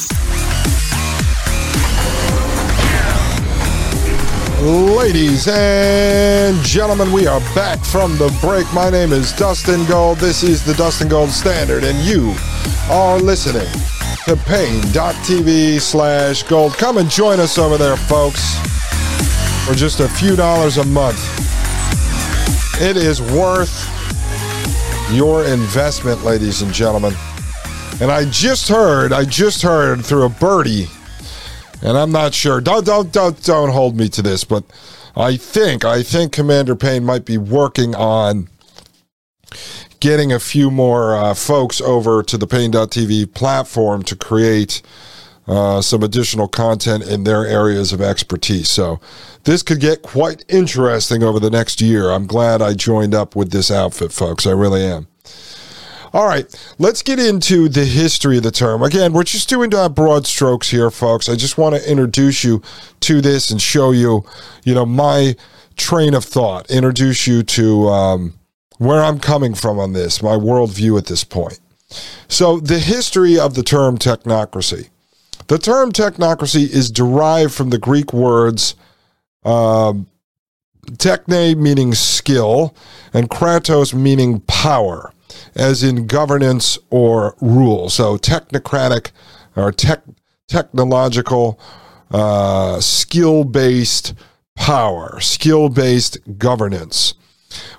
Ladies 4.61 5.47
and 5.47 6.55
gentlemen, 6.63 7.11
we 7.11 7.25
are 7.25 7.39
back 7.55 7.83
from 7.83 8.15
the 8.19 8.31
break. 8.41 8.71
My 8.75 8.91
name 8.91 9.11
is 9.11 9.33
Dustin 9.33 9.83
Gold. 9.85 10.19
This 10.19 10.43
is 10.43 10.63
the 10.63 10.75
Dustin 10.75 11.07
Gold 11.07 11.31
Standard, 11.31 11.83
and 11.83 11.97
you 12.05 12.35
are 12.87 13.17
listening 13.17 13.65
to 14.25 14.35
Paine.tv 14.45 15.81
slash 15.81 16.43
gold. 16.43 16.73
Come 16.73 16.99
and 16.99 17.09
join 17.09 17.39
us 17.39 17.57
over 17.57 17.75
there, 17.75 17.97
folks, 17.97 18.53
for 19.65 19.73
just 19.73 19.99
a 19.99 20.07
few 20.07 20.35
dollars 20.35 20.77
a 20.77 20.85
month. 20.85 21.17
It 22.79 22.97
is 22.97 23.19
worth 23.19 23.89
your 25.11 25.43
investment, 25.45 26.23
ladies 26.23 26.61
and 26.61 26.71
gentlemen. 26.71 27.15
And 27.99 28.11
I 28.11 28.25
just 28.29 28.69
heard, 28.69 29.11
I 29.11 29.25
just 29.25 29.63
heard 29.63 30.05
through 30.05 30.25
a 30.25 30.29
birdie 30.29 30.87
and 31.81 31.97
I'm 31.97 32.11
not 32.11 32.33
sure. 32.33 32.61
Don't 32.61 32.85
don't 32.85 33.11
don't 33.11 33.41
don't 33.43 33.71
hold 33.71 33.95
me 33.95 34.09
to 34.09 34.21
this, 34.21 34.43
but 34.43 34.63
I 35.15 35.37
think 35.37 35.83
I 35.85 36.03
think 36.03 36.31
Commander 36.31 36.75
Paine 36.75 37.03
might 37.03 37.25
be 37.25 37.37
working 37.37 37.95
on 37.95 38.47
getting 39.99 40.31
a 40.31 40.39
few 40.39 40.71
more 40.71 41.15
uh, 41.15 41.33
folks 41.33 41.79
over 41.79 42.23
to 42.23 42.37
the 42.37 42.47
Paine.tv 42.47 43.33
platform 43.33 44.03
to 44.03 44.15
create 44.15 44.81
uh, 45.47 45.81
some 45.81 46.01
additional 46.01 46.47
content 46.47 47.03
in 47.03 47.23
their 47.23 47.45
areas 47.45 47.91
of 47.91 48.01
expertise. 48.01 48.69
So 48.69 48.99
this 49.43 49.63
could 49.63 49.79
get 49.79 50.01
quite 50.01 50.43
interesting 50.47 51.23
over 51.23 51.39
the 51.39 51.49
next 51.49 51.81
year. 51.81 52.09
I'm 52.09 52.25
glad 52.25 52.61
I 52.61 52.73
joined 52.73 53.13
up 53.13 53.35
with 53.35 53.51
this 53.51 53.69
outfit, 53.69 54.11
folks. 54.11 54.47
I 54.47 54.51
really 54.51 54.83
am. 54.83 55.07
All 56.13 56.27
right, 56.27 56.45
let's 56.77 57.01
get 57.01 57.19
into 57.19 57.69
the 57.69 57.85
history 57.85 58.35
of 58.35 58.43
the 58.43 58.51
term. 58.51 58.83
Again, 58.83 59.13
we're 59.13 59.23
just 59.23 59.47
doing 59.47 59.73
uh, 59.73 59.87
broad 59.87 60.27
strokes 60.27 60.69
here, 60.69 60.91
folks. 60.91 61.29
I 61.29 61.37
just 61.37 61.57
want 61.57 61.75
to 61.75 61.89
introduce 61.89 62.43
you 62.43 62.61
to 63.01 63.21
this 63.21 63.49
and 63.49 63.61
show 63.61 63.91
you, 63.91 64.25
you 64.65 64.73
know, 64.73 64.85
my 64.85 65.37
train 65.77 66.13
of 66.13 66.25
thought, 66.25 66.69
introduce 66.69 67.27
you 67.27 67.43
to 67.43 67.87
um, 67.87 68.33
where 68.77 69.01
I'm 69.01 69.19
coming 69.19 69.53
from 69.53 69.79
on 69.79 69.93
this, 69.93 70.21
my 70.21 70.35
worldview 70.35 70.97
at 70.97 71.05
this 71.05 71.23
point. 71.23 71.61
So, 72.27 72.59
the 72.59 72.79
history 72.79 73.39
of 73.39 73.55
the 73.55 73.63
term 73.63 73.97
technocracy. 73.97 74.89
The 75.47 75.57
term 75.57 75.93
technocracy 75.93 76.69
is 76.69 76.91
derived 76.91 77.53
from 77.53 77.69
the 77.69 77.77
Greek 77.77 78.11
words 78.11 78.75
um, 79.45 80.07
techne 80.87 81.55
meaning 81.55 81.93
skill 81.93 82.75
and 83.13 83.29
kratos 83.29 83.93
meaning 83.93 84.41
power 84.41 85.13
as 85.55 85.83
in 85.83 86.07
governance 86.07 86.77
or 86.89 87.35
rule. 87.41 87.89
So 87.89 88.17
technocratic 88.17 89.11
or 89.55 89.71
tech, 89.71 90.01
technological, 90.47 91.59
uh, 92.11 92.79
skill 92.79 93.43
based 93.43 94.13
power, 94.55 95.19
skill 95.19 95.69
based 95.69 96.17
governance. 96.37 97.13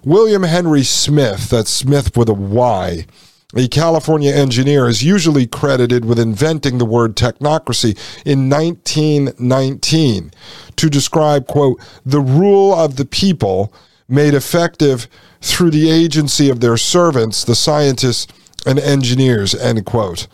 William 0.05 0.43
Henry 0.43 0.83
Smyth, 0.83 1.51
that's 1.51 1.71
Smyth 1.71 2.17
with 2.17 2.29
a 2.29 2.35
Y, 2.35 3.07
a 3.55 3.69
California 3.69 4.33
engineer, 4.33 4.89
is 4.89 5.03
usually 5.03 5.47
credited 5.47 6.05
with 6.05 6.19
inventing 6.19 6.79
the 6.79 6.85
word 6.85 7.17
technocracy 7.17 7.97
in 8.27 8.49
1919 8.51 10.31
to 10.77 10.91
describe, 10.91 11.47
quote, 11.47 11.81
the 12.05 12.21
rule 12.21 12.75
of 12.75 12.97
the 12.97 13.05
people 13.05 13.73
made 14.09 14.35
effective 14.35 15.09
through 15.41 15.71
the 15.71 15.91
agency 15.91 16.49
of 16.49 16.61
their 16.61 16.77
servants, 16.77 17.45
the 17.45 17.55
scientists 17.55 18.33
and 18.67 18.79
engineers, 18.79 19.55
end 19.55 19.85
quote. 19.85 20.27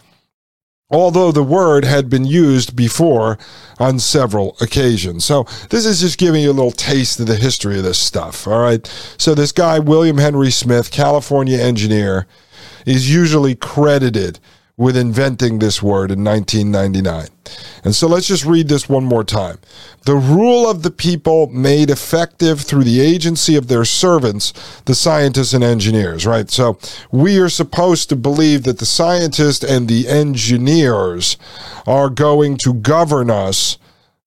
Although 0.90 1.32
the 1.32 1.42
word 1.42 1.84
had 1.84 2.08
been 2.08 2.24
used 2.24 2.74
before 2.74 3.38
on 3.78 3.98
several 3.98 4.56
occasions. 4.60 5.24
So, 5.24 5.46
this 5.68 5.84
is 5.84 6.00
just 6.00 6.18
giving 6.18 6.42
you 6.42 6.50
a 6.50 6.52
little 6.52 6.70
taste 6.70 7.20
of 7.20 7.26
the 7.26 7.36
history 7.36 7.76
of 7.76 7.84
this 7.84 7.98
stuff. 7.98 8.46
All 8.46 8.60
right. 8.60 8.86
So, 9.18 9.34
this 9.34 9.52
guy, 9.52 9.78
William 9.78 10.16
Henry 10.16 10.50
Smyth, 10.50 10.90
California 10.90 11.58
engineer, 11.58 12.26
is 12.86 13.12
usually 13.12 13.54
credited 13.54 14.40
with 14.78 14.96
inventing 14.96 15.58
this 15.58 15.82
word 15.82 16.12
in 16.12 16.22
1999. 16.22 17.26
And 17.82 17.94
so 17.94 18.06
let's 18.06 18.28
just 18.28 18.44
read 18.44 18.68
this 18.68 18.88
one 18.88 19.04
more 19.04 19.24
time. 19.24 19.58
The 20.04 20.14
rule 20.14 20.70
of 20.70 20.84
the 20.84 20.92
people 20.92 21.48
made 21.48 21.90
effective 21.90 22.60
through 22.60 22.84
the 22.84 23.00
agency 23.00 23.56
of 23.56 23.66
their 23.66 23.84
servants, 23.84 24.52
the 24.84 24.94
scientists 24.94 25.52
and 25.52 25.64
engineers, 25.64 26.24
right? 26.26 26.48
So 26.48 26.78
we 27.10 27.38
are 27.38 27.48
supposed 27.48 28.08
to 28.10 28.16
believe 28.16 28.62
that 28.62 28.78
the 28.78 28.86
scientists 28.86 29.64
and 29.64 29.88
the 29.88 30.06
engineers 30.06 31.36
are 31.84 32.08
going 32.08 32.56
to 32.58 32.72
govern 32.72 33.30
us. 33.30 33.76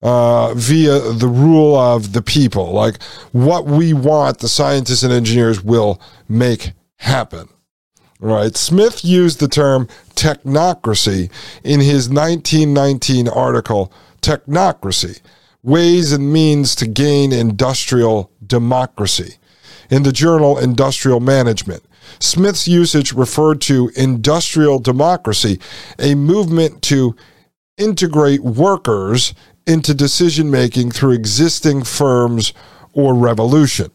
Uh, 0.04 0.56
via 0.56 1.00
the 1.00 1.28
rule 1.28 1.76
of 1.76 2.14
the 2.14 2.24
people. 2.24 2.72
Like 2.72 3.00
what 3.34 3.68
we 3.68 3.94
want, 3.94 4.40
the 4.40 4.48
scientists 4.48 5.04
and 5.04 5.14
engineers 5.14 5.64
will 5.64 6.02
make 6.28 6.72
happen. 6.96 7.50
Right. 8.22 8.56
Smyth 8.56 9.04
used 9.04 9.40
the 9.40 9.48
term 9.48 9.88
technocracy 10.22 11.32
in 11.64 11.80
his 11.80 12.08
1919 12.08 13.28
article, 13.28 13.92
Technocracy 14.22 15.20
Ways 15.64 16.12
and 16.12 16.32
Means 16.32 16.76
to 16.76 16.88
Gain 16.88 17.34
Industrial 17.34 18.30
Democracy, 18.46 19.38
in 19.90 20.04
the 20.04 20.12
journal 20.12 20.60
Industrial 20.60 21.20
Management. 21.20 21.84
Smyth's 22.20 22.68
usage 22.68 23.14
referred 23.14 23.62
to 23.62 23.92
industrial 23.96 24.78
democracy, 24.78 25.60
a 25.98 26.14
movement 26.14 26.84
to 26.84 27.16
integrate 27.78 28.44
workers 28.44 29.34
into 29.66 29.96
decision 29.96 30.52
making 30.52 30.92
through 30.92 31.14
existing 31.14 31.84
firms 31.84 32.54
or 32.94 33.16
revolution. 33.16 33.90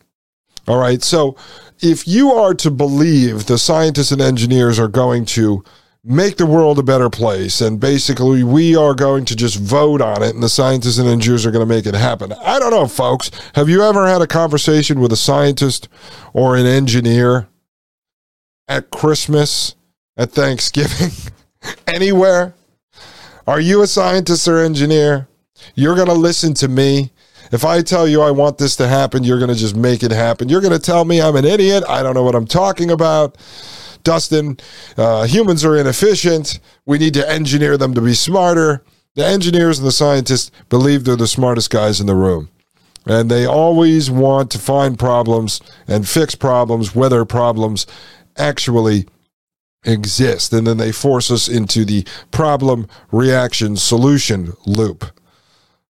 All 0.66 0.78
right. 0.78 1.02
So 1.04 1.36
if 1.80 2.08
you 2.08 2.32
are 2.32 2.54
to 2.54 2.70
believe 2.70 3.46
the 3.46 3.58
scientists 3.58 4.10
and 4.10 4.20
engineers 4.20 4.80
are 4.80 4.88
going 4.88 5.24
to 5.26 5.62
make 6.08 6.36
the 6.36 6.46
world 6.46 6.78
a 6.78 6.84
better 6.84 7.10
place 7.10 7.60
and 7.60 7.80
basically 7.80 8.44
we 8.44 8.76
are 8.76 8.94
going 8.94 9.24
to 9.24 9.34
just 9.34 9.58
vote 9.58 10.00
on 10.00 10.22
it 10.22 10.32
and 10.34 10.42
the 10.42 10.48
scientists 10.48 10.98
and 10.98 11.08
engineers 11.08 11.44
are 11.44 11.50
going 11.50 11.66
to 11.66 11.74
make 11.74 11.84
it 11.84 11.94
happen. 11.94 12.32
I 12.32 12.60
don't 12.60 12.70
know, 12.70 12.86
folks. 12.86 13.30
Have 13.56 13.68
you 13.68 13.82
ever 13.82 14.06
had 14.06 14.22
a 14.22 14.26
conversation 14.26 15.00
with 15.00 15.12
a 15.12 15.16
scientist 15.16 15.88
or 16.32 16.54
an 16.56 16.64
engineer 16.64 17.48
at 18.68 18.90
Christmas, 18.90 19.74
at 20.16 20.30
Thanksgiving, 20.30 21.10
anywhere? 21.88 22.54
Are 23.48 23.60
you 23.60 23.82
a 23.82 23.88
scientist 23.88 24.46
or 24.46 24.58
engineer? 24.58 25.26
You're 25.74 25.96
going 25.96 26.06
to 26.06 26.14
listen 26.14 26.54
to 26.54 26.68
me 26.68 27.10
if 27.52 27.64
I 27.64 27.82
tell 27.82 28.08
you 28.08 28.22
I 28.22 28.30
want 28.30 28.58
this 28.58 28.76
to 28.76 28.88
happen, 28.88 29.22
you're 29.24 29.38
going 29.38 29.52
to 29.52 29.56
just 29.56 29.76
make 29.76 30.02
it 30.02 30.10
happen. 30.10 30.48
You're 30.48 30.60
going 30.60 30.72
to 30.72 30.78
tell 30.78 31.04
me 31.04 31.20
I'm 31.20 31.36
an 31.36 31.44
idiot. 31.44 31.84
I 31.88 32.02
don't 32.02 32.14
know 32.14 32.24
what 32.24 32.34
I'm 32.34 32.46
talking 32.46 32.90
about. 32.90 33.36
Dustin, 34.06 34.56
uh, 34.96 35.26
humans 35.26 35.64
are 35.64 35.76
inefficient. 35.76 36.60
We 36.86 36.96
need 36.96 37.12
to 37.14 37.28
engineer 37.28 37.76
them 37.76 37.92
to 37.94 38.00
be 38.00 38.14
smarter. 38.14 38.84
The 39.16 39.26
engineers 39.26 39.78
and 39.78 39.86
the 39.86 39.92
scientists 39.92 40.52
believe 40.68 41.02
they're 41.04 41.16
the 41.16 41.26
smartest 41.26 41.70
guys 41.70 42.00
in 42.00 42.06
the 42.06 42.14
room. 42.14 42.48
And 43.04 43.28
they 43.28 43.46
always 43.46 44.08
want 44.08 44.52
to 44.52 44.60
find 44.60 44.96
problems 44.96 45.60
and 45.88 46.08
fix 46.08 46.36
problems, 46.36 46.94
whether 46.94 47.24
problems 47.24 47.84
actually 48.36 49.06
exist. 49.84 50.52
And 50.52 50.68
then 50.68 50.76
they 50.76 50.92
force 50.92 51.28
us 51.28 51.48
into 51.48 51.84
the 51.84 52.06
problem 52.30 52.86
reaction 53.10 53.74
solution 53.74 54.52
loop. 54.66 55.04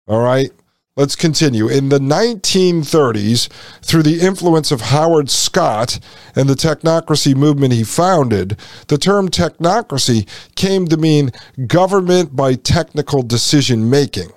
All 0.07 0.23
right. 0.23 0.53
Let's 0.97 1.17
continue. 1.17 1.67
In 1.67 1.89
the 1.89 1.99
1930s, 1.99 3.49
through 3.83 4.05
the 4.05 4.21
influence 4.21 4.71
of 4.71 4.81
Howard 4.81 5.29
Scott 5.29 5.99
and 6.37 6.49
the 6.49 6.55
technocracy 6.55 7.35
movement 7.35 7.73
he 7.73 7.83
founded, 7.83 8.57
the 8.87 8.97
term 8.97 9.29
technocracy 9.29 10.25
came 10.55 10.87
to 10.87 10.97
mean 10.97 11.33
government 11.67 12.37
by 12.37 12.55
technical 12.55 13.25
decision 13.25 13.91
making. 13.91 14.31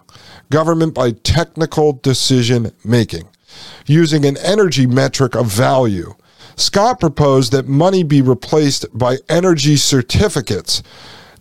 Government 0.50 0.96
by 0.96 1.12
technical 1.12 1.94
decision 1.94 2.72
making, 2.84 3.28
using 3.86 4.26
an 4.26 4.38
energy 4.38 4.88
metric 4.88 5.36
of 5.36 5.46
value. 5.46 6.16
Scott 6.56 7.00
proposed 7.00 7.52
that 7.52 7.68
money 7.68 8.02
be 8.02 8.24
replaced 8.24 8.84
by 8.98 9.18
energy 9.30 9.76
certificates, 9.76 10.82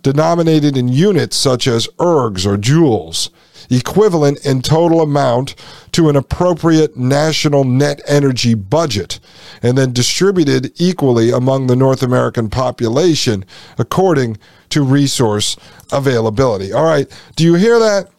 denominated 0.07 0.77
in 0.77 0.87
units 0.87 1.35
such 1.35 1.67
as 1.67 1.85
ergs 1.99 2.45
or 2.45 2.55
joules 2.55 3.29
equivalent 3.69 4.45
in 4.45 4.61
total 4.61 5.01
amount 5.01 5.53
to 5.91 6.07
an 6.07 6.15
appropriate 6.15 6.95
national 6.95 7.65
net 7.65 8.01
energy 8.07 8.53
budget, 8.53 9.19
and 9.61 9.77
then 9.77 9.91
distributed 9.91 10.71
equally 10.79 11.29
among 11.29 11.67
the 11.67 11.75
North 11.75 12.01
American 12.01 12.49
population 12.49 13.43
according 13.77 14.37
to 14.69 14.81
resource 14.81 15.57
availability. 15.91 16.71
All 16.71 16.85
right, 16.85 17.11
do 17.35 17.43
you 17.43 17.55
hear 17.55 17.77
that? 17.79 18.09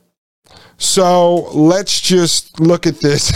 So 0.77 1.51
let's 1.55 2.03
just 2.03 2.61
look 2.61 2.87
at 2.87 3.01
this. 3.01 3.33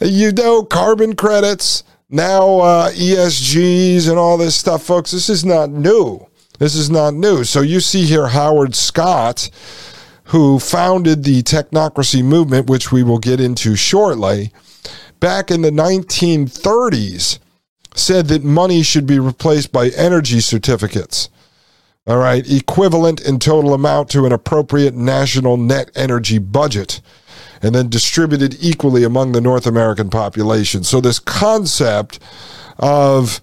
you 0.00 0.32
know, 0.32 0.62
carbon 0.62 1.14
credits, 1.14 1.84
now 2.08 2.60
uh, 2.60 2.90
ESGs, 2.92 4.08
and 4.08 4.18
all 4.18 4.38
this 4.38 4.56
stuff, 4.56 4.82
folks. 4.82 5.10
This 5.10 5.28
is 5.28 5.44
not 5.44 5.68
new. 5.68 6.26
This 6.60 6.76
is 6.76 6.90
not 6.90 7.14
new. 7.14 7.42
So 7.42 7.62
you 7.62 7.80
see 7.80 8.04
here 8.04 8.28
Howard 8.28 8.76
Scott 8.76 9.50
who 10.30 10.60
founded 10.60 11.24
the 11.24 11.42
technocracy 11.42 12.22
movement, 12.22 12.70
which 12.70 12.92
we 12.92 13.02
will 13.02 13.18
get 13.18 13.40
into 13.40 13.74
shortly, 13.74 14.52
back 15.18 15.50
in 15.50 15.62
the 15.62 15.70
1930s, 15.70 17.40
said 17.96 18.28
that 18.28 18.44
money 18.44 18.80
should 18.80 19.06
be 19.06 19.18
replaced 19.18 19.72
by 19.72 19.88
energy 19.88 20.38
certificates. 20.38 21.30
All 22.06 22.18
right, 22.18 22.48
equivalent 22.48 23.20
in 23.20 23.40
total 23.40 23.74
amount 23.74 24.08
to 24.10 24.24
an 24.24 24.30
appropriate 24.30 24.94
national 24.94 25.56
net 25.56 25.90
energy 25.96 26.38
budget, 26.38 27.00
and 27.60 27.74
then 27.74 27.88
distributed 27.88 28.56
equally 28.60 29.02
among 29.02 29.32
the 29.32 29.40
North 29.40 29.66
American 29.66 30.10
population. 30.10 30.84
So, 30.84 31.00
this 31.00 31.18
concept 31.18 32.20
of 32.78 33.40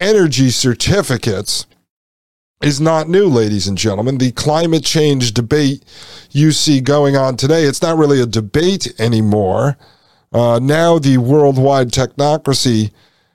energy 0.00 0.48
certificates 0.48 1.66
is 2.64 2.80
not 2.80 3.10
new, 3.10 3.26
ladies 3.26 3.66
and 3.66 3.76
gentlemen. 3.76 4.16
The 4.16 4.32
climate 4.32 4.84
change 4.84 5.34
debate 5.34 5.84
you 6.30 6.50
see 6.50 6.80
going 6.80 7.14
on 7.14 7.36
today, 7.36 7.64
it's 7.64 7.82
not 7.82 7.98
really 7.98 8.22
a 8.22 8.26
debate 8.26 8.98
anymore. 8.98 9.76
Uh, 10.32 10.58
now, 10.60 10.98
the 10.98 11.18
worldwide 11.18 11.90
technocracy 11.90 12.90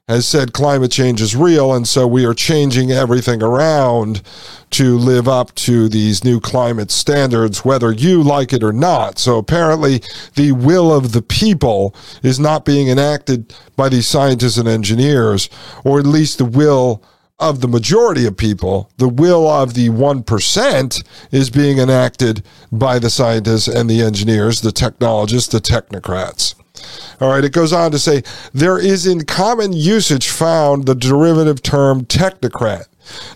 has 0.08 0.28
said 0.28 0.52
climate 0.52 0.92
change 0.92 1.22
is 1.22 1.36
real, 1.36 1.72
and 1.76 1.88
so 1.88 2.08
we 2.08 2.26
are 2.26 2.34
changing 2.34 2.92
everything 2.92 3.44
around 3.44 4.24
to 4.72 4.98
live 4.98 5.28
up 5.28 5.54
to 5.54 5.88
these 5.88 6.24
new 6.24 6.39
climate 6.39 6.89
standards, 6.89 7.63
whether 7.63 7.92
you 7.92 8.24
like 8.24 8.52
it 8.52 8.63
or 8.63 8.74
not. 8.74 9.20
So 9.20 9.38
apparently, 9.38 10.02
the 10.36 10.54
will 10.54 10.92
of 10.92 11.12
the 11.12 11.22
people 11.22 11.94
is 12.24 12.39
not 12.39 12.65
being 12.65 12.88
enacted 12.89 13.54
by 13.76 13.89
these 13.89 14.08
scientists 14.08 14.58
and 14.58 14.68
engineers, 14.68 15.52
or 15.84 16.00
at 16.00 16.08
least 16.08 16.39
the 16.39 16.46
will 16.46 17.04
of 17.39 17.62
the 17.62 17.67
majority 17.67 18.25
of 18.25 18.36
people, 18.36 18.91
the 18.97 19.08
will 19.08 19.47
of 19.47 19.73
the 19.73 19.89
1% 19.89 21.04
is 21.32 21.49
being 21.49 21.78
enacted 21.78 22.43
by 22.71 22.99
the 22.99 23.10
scientists 23.10 23.67
and 23.67 23.89
the 23.89 24.02
engineers, 24.02 24.62
the 24.62 24.71
technologists, 24.71 25.52
the 25.52 25.60
technocrats. 25.60 26.56
All 27.19 27.30
right, 27.30 27.43
it 27.43 27.52
goes 27.52 27.73
on 27.73 27.91
to 27.91 27.99
say 27.99 28.23
there 28.54 28.80
is 28.80 29.06
in 29.06 29.25
common 29.25 29.73
usage 29.73 30.30
found 30.30 30.86
the 30.86 30.95
derivative 30.95 31.62
term 31.62 32.06
technocrat. 32.06 32.86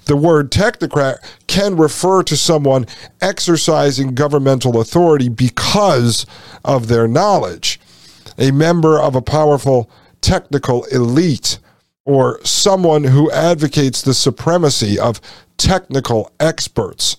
The 0.05 0.15
word 0.15 0.51
technocrat 0.51 1.17
can 1.47 1.75
refer 1.75 2.23
to 2.23 2.37
someone 2.37 2.85
exercising 3.21 4.15
governmental 4.15 4.79
authority 4.79 5.29
because 5.29 6.25
of 6.63 6.87
their 6.87 7.07
knowledge, 7.07 7.79
a 8.37 8.51
member 8.51 8.99
of 8.99 9.15
a 9.15 9.21
powerful 9.21 9.89
technical 10.21 10.85
elite, 10.85 11.59
or 12.05 12.39
someone 12.43 13.05
who 13.05 13.31
advocates 13.31 14.01
the 14.01 14.13
supremacy 14.13 14.99
of 14.99 15.21
technical 15.57 16.31
experts. 16.39 17.17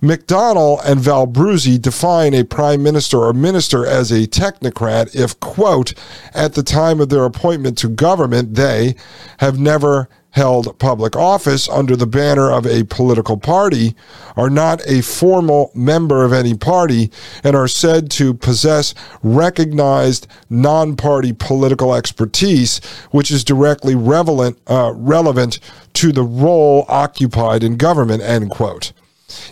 McDonnell 0.00 0.84
and 0.84 1.00
Valbruzzi 1.00 1.80
define 1.80 2.34
a 2.34 2.44
prime 2.44 2.82
minister 2.82 3.18
or 3.18 3.32
minister 3.32 3.86
as 3.86 4.10
a 4.10 4.26
technocrat 4.26 5.14
if, 5.14 5.38
quote, 5.40 5.94
at 6.34 6.54
the 6.54 6.62
time 6.62 7.00
of 7.00 7.08
their 7.08 7.24
appointment 7.24 7.78
to 7.78 7.88
government, 7.88 8.54
they 8.54 8.96
have 9.38 9.58
never 9.58 10.08
held 10.32 10.78
public 10.78 11.14
office 11.14 11.68
under 11.68 11.94
the 11.94 12.06
banner 12.06 12.50
of 12.50 12.66
a 12.66 12.84
political 12.84 13.36
party, 13.36 13.94
are 14.36 14.50
not 14.50 14.80
a 14.86 15.02
formal 15.02 15.70
member 15.74 16.24
of 16.24 16.32
any 16.32 16.54
party, 16.54 17.10
and 17.44 17.54
are 17.54 17.68
said 17.68 18.10
to 18.10 18.34
possess 18.34 18.94
recognized 19.22 20.26
non 20.50 20.96
party 20.96 21.32
political 21.32 21.94
expertise, 21.94 22.78
which 23.10 23.30
is 23.30 23.44
directly 23.44 23.94
relevant, 23.94 24.58
uh, 24.66 24.92
relevant 24.94 25.58
to 25.92 26.12
the 26.12 26.22
role 26.22 26.86
occupied 26.88 27.62
in 27.62 27.76
government, 27.76 28.22
end 28.22 28.50
quote. 28.50 28.92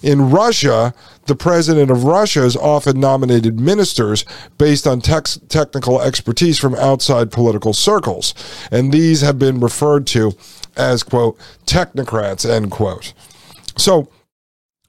In 0.02 0.30
Russia, 0.30 0.94
the 1.26 1.36
president 1.36 1.90
of 1.90 2.04
Russia 2.04 2.40
has 2.40 2.56
often 2.56 2.98
nominated 2.98 3.60
ministers 3.60 4.24
based 4.58 4.86
on 4.86 5.00
tex- 5.00 5.38
technical 5.48 6.00
expertise 6.00 6.58
from 6.58 6.74
outside 6.74 7.30
political 7.30 7.72
circles, 7.72 8.34
and 8.70 8.92
these 8.92 9.20
have 9.20 9.38
been 9.38 9.60
referred 9.60 10.06
to 10.08 10.34
as, 10.76 11.02
quote, 11.02 11.38
technocrats, 11.66 12.48
end 12.48 12.70
quote. 12.70 13.12
So, 13.76 14.08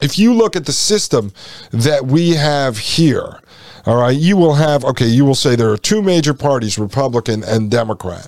if 0.01 0.17
you 0.17 0.33
look 0.33 0.55
at 0.55 0.65
the 0.65 0.71
system 0.71 1.31
that 1.71 2.05
we 2.05 2.31
have 2.31 2.77
here, 2.77 3.39
all 3.85 3.97
right, 3.97 4.17
you 4.17 4.37
will 4.37 4.55
have, 4.55 4.83
okay, 4.83 5.07
you 5.07 5.25
will 5.25 5.35
say 5.35 5.55
there 5.55 5.71
are 5.71 5.77
two 5.77 6.01
major 6.01 6.33
parties, 6.33 6.77
Republican 6.77 7.43
and 7.43 7.69
Democrat. 7.69 8.27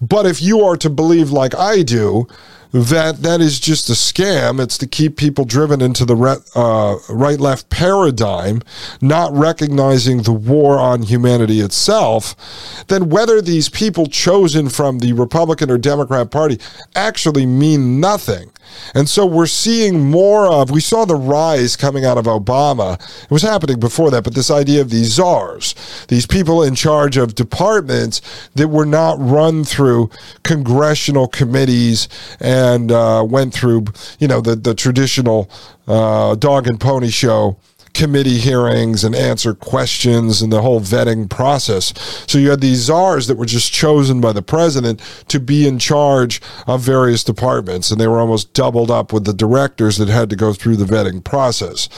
But 0.00 0.26
if 0.26 0.40
you 0.40 0.64
are 0.64 0.76
to 0.78 0.90
believe 0.90 1.30
like 1.30 1.54
I 1.54 1.82
do, 1.82 2.26
that 2.72 3.22
that 3.22 3.40
is 3.40 3.58
just 3.58 3.88
a 3.88 3.94
scam. 3.94 4.60
It's 4.62 4.78
to 4.78 4.86
keep 4.86 5.16
people 5.16 5.44
driven 5.44 5.80
into 5.80 6.04
the 6.04 6.16
re- 6.16 6.36
uh, 6.54 6.96
right 7.08 7.40
left 7.40 7.68
paradigm, 7.70 8.62
not 9.00 9.32
recognizing 9.32 10.22
the 10.22 10.32
war 10.32 10.78
on 10.78 11.02
humanity 11.02 11.60
itself. 11.60 12.36
Then 12.88 13.08
whether 13.08 13.40
these 13.40 13.68
people 13.68 14.06
chosen 14.06 14.68
from 14.68 14.98
the 14.98 15.12
Republican 15.12 15.70
or 15.70 15.78
Democrat 15.78 16.30
Party 16.30 16.58
actually 16.94 17.46
mean 17.46 18.00
nothing. 18.00 18.50
And 18.94 19.08
so 19.08 19.26
we're 19.26 19.46
seeing 19.46 20.10
more 20.10 20.46
of, 20.46 20.70
we 20.70 20.80
saw 20.80 21.04
the 21.04 21.16
rise 21.16 21.76
coming 21.76 22.04
out 22.04 22.18
of 22.18 22.24
Obama. 22.24 22.94
It 23.22 23.30
was 23.30 23.42
happening 23.42 23.78
before 23.78 24.10
that, 24.10 24.24
but 24.24 24.34
this 24.34 24.50
idea 24.50 24.80
of 24.80 24.90
these 24.90 25.12
czars, 25.12 25.74
these 26.08 26.26
people 26.26 26.62
in 26.62 26.74
charge 26.74 27.16
of 27.16 27.34
departments 27.34 28.20
that 28.54 28.68
were 28.68 28.86
not 28.86 29.16
run 29.18 29.64
through 29.64 30.10
congressional 30.42 31.28
committees 31.28 32.08
and 32.40 32.92
uh, 32.92 33.24
went 33.26 33.54
through, 33.54 33.84
you 34.18 34.28
know, 34.28 34.40
the, 34.40 34.56
the 34.56 34.74
traditional 34.74 35.50
uh, 35.86 36.34
dog 36.34 36.66
and 36.66 36.80
pony 36.80 37.10
show 37.10 37.56
committee 37.94 38.38
hearings 38.38 39.04
and 39.04 39.14
answer 39.14 39.54
questions 39.54 40.42
and 40.42 40.52
the 40.52 40.62
whole 40.62 40.80
vetting 40.80 41.28
process. 41.28 41.92
So 42.26 42.38
you 42.38 42.50
had 42.50 42.60
these 42.60 42.78
czars 42.78 43.26
that 43.26 43.36
were 43.36 43.46
just 43.46 43.72
chosen 43.72 44.20
by 44.20 44.32
the 44.32 44.42
president 44.42 45.00
to 45.28 45.40
be 45.40 45.66
in 45.66 45.78
charge 45.78 46.40
of 46.66 46.80
various 46.80 47.24
departments, 47.24 47.90
and 47.90 48.00
they 48.00 48.08
were 48.08 48.20
almost 48.20 48.52
doubled 48.54 48.90
up 48.90 49.12
with 49.12 49.24
the 49.24 49.32
directors 49.32 49.98
that 49.98 50.08
had 50.08 50.30
to 50.30 50.36
go 50.36 50.52
through 50.52 50.76
the 50.76 50.84
vetting 50.84 51.22
process. 51.22 51.88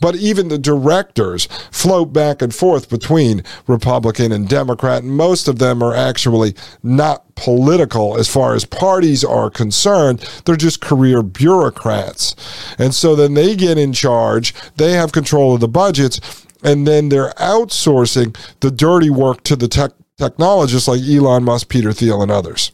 But 0.00 0.16
even 0.16 0.48
the 0.48 0.58
directors 0.58 1.46
float 1.70 2.12
back 2.12 2.42
and 2.42 2.54
forth 2.54 2.88
between 2.88 3.42
Republican 3.66 4.32
and 4.32 4.48
Democrat, 4.48 5.02
and 5.02 5.12
most 5.12 5.48
of 5.48 5.58
them 5.58 5.82
are 5.82 5.94
actually 5.94 6.54
not 6.82 7.24
political 7.38 8.18
as 8.18 8.28
far 8.28 8.54
as 8.54 8.64
parties 8.64 9.24
are 9.24 9.50
concerned. 9.50 10.20
They're 10.44 10.56
just 10.56 10.80
career 10.80 11.22
bureaucrats. 11.22 12.34
And 12.78 12.94
so 12.94 13.14
then 13.14 13.34
they 13.34 13.56
get 13.56 13.78
in 13.78 13.92
charge, 13.92 14.54
they 14.76 14.92
have 14.92 15.12
control 15.12 15.54
of 15.54 15.60
the 15.60 15.68
budgets, 15.68 16.46
and 16.62 16.86
then 16.86 17.08
they're 17.08 17.32
outsourcing 17.34 18.36
the 18.60 18.70
dirty 18.70 19.10
work 19.10 19.42
to 19.44 19.56
the 19.56 19.68
tech 19.68 19.92
technologists 20.18 20.88
like 20.88 21.00
Elon 21.02 21.44
Musk, 21.44 21.68
Peter 21.68 21.92
Thiel, 21.92 22.22
and 22.22 22.30
others. 22.30 22.72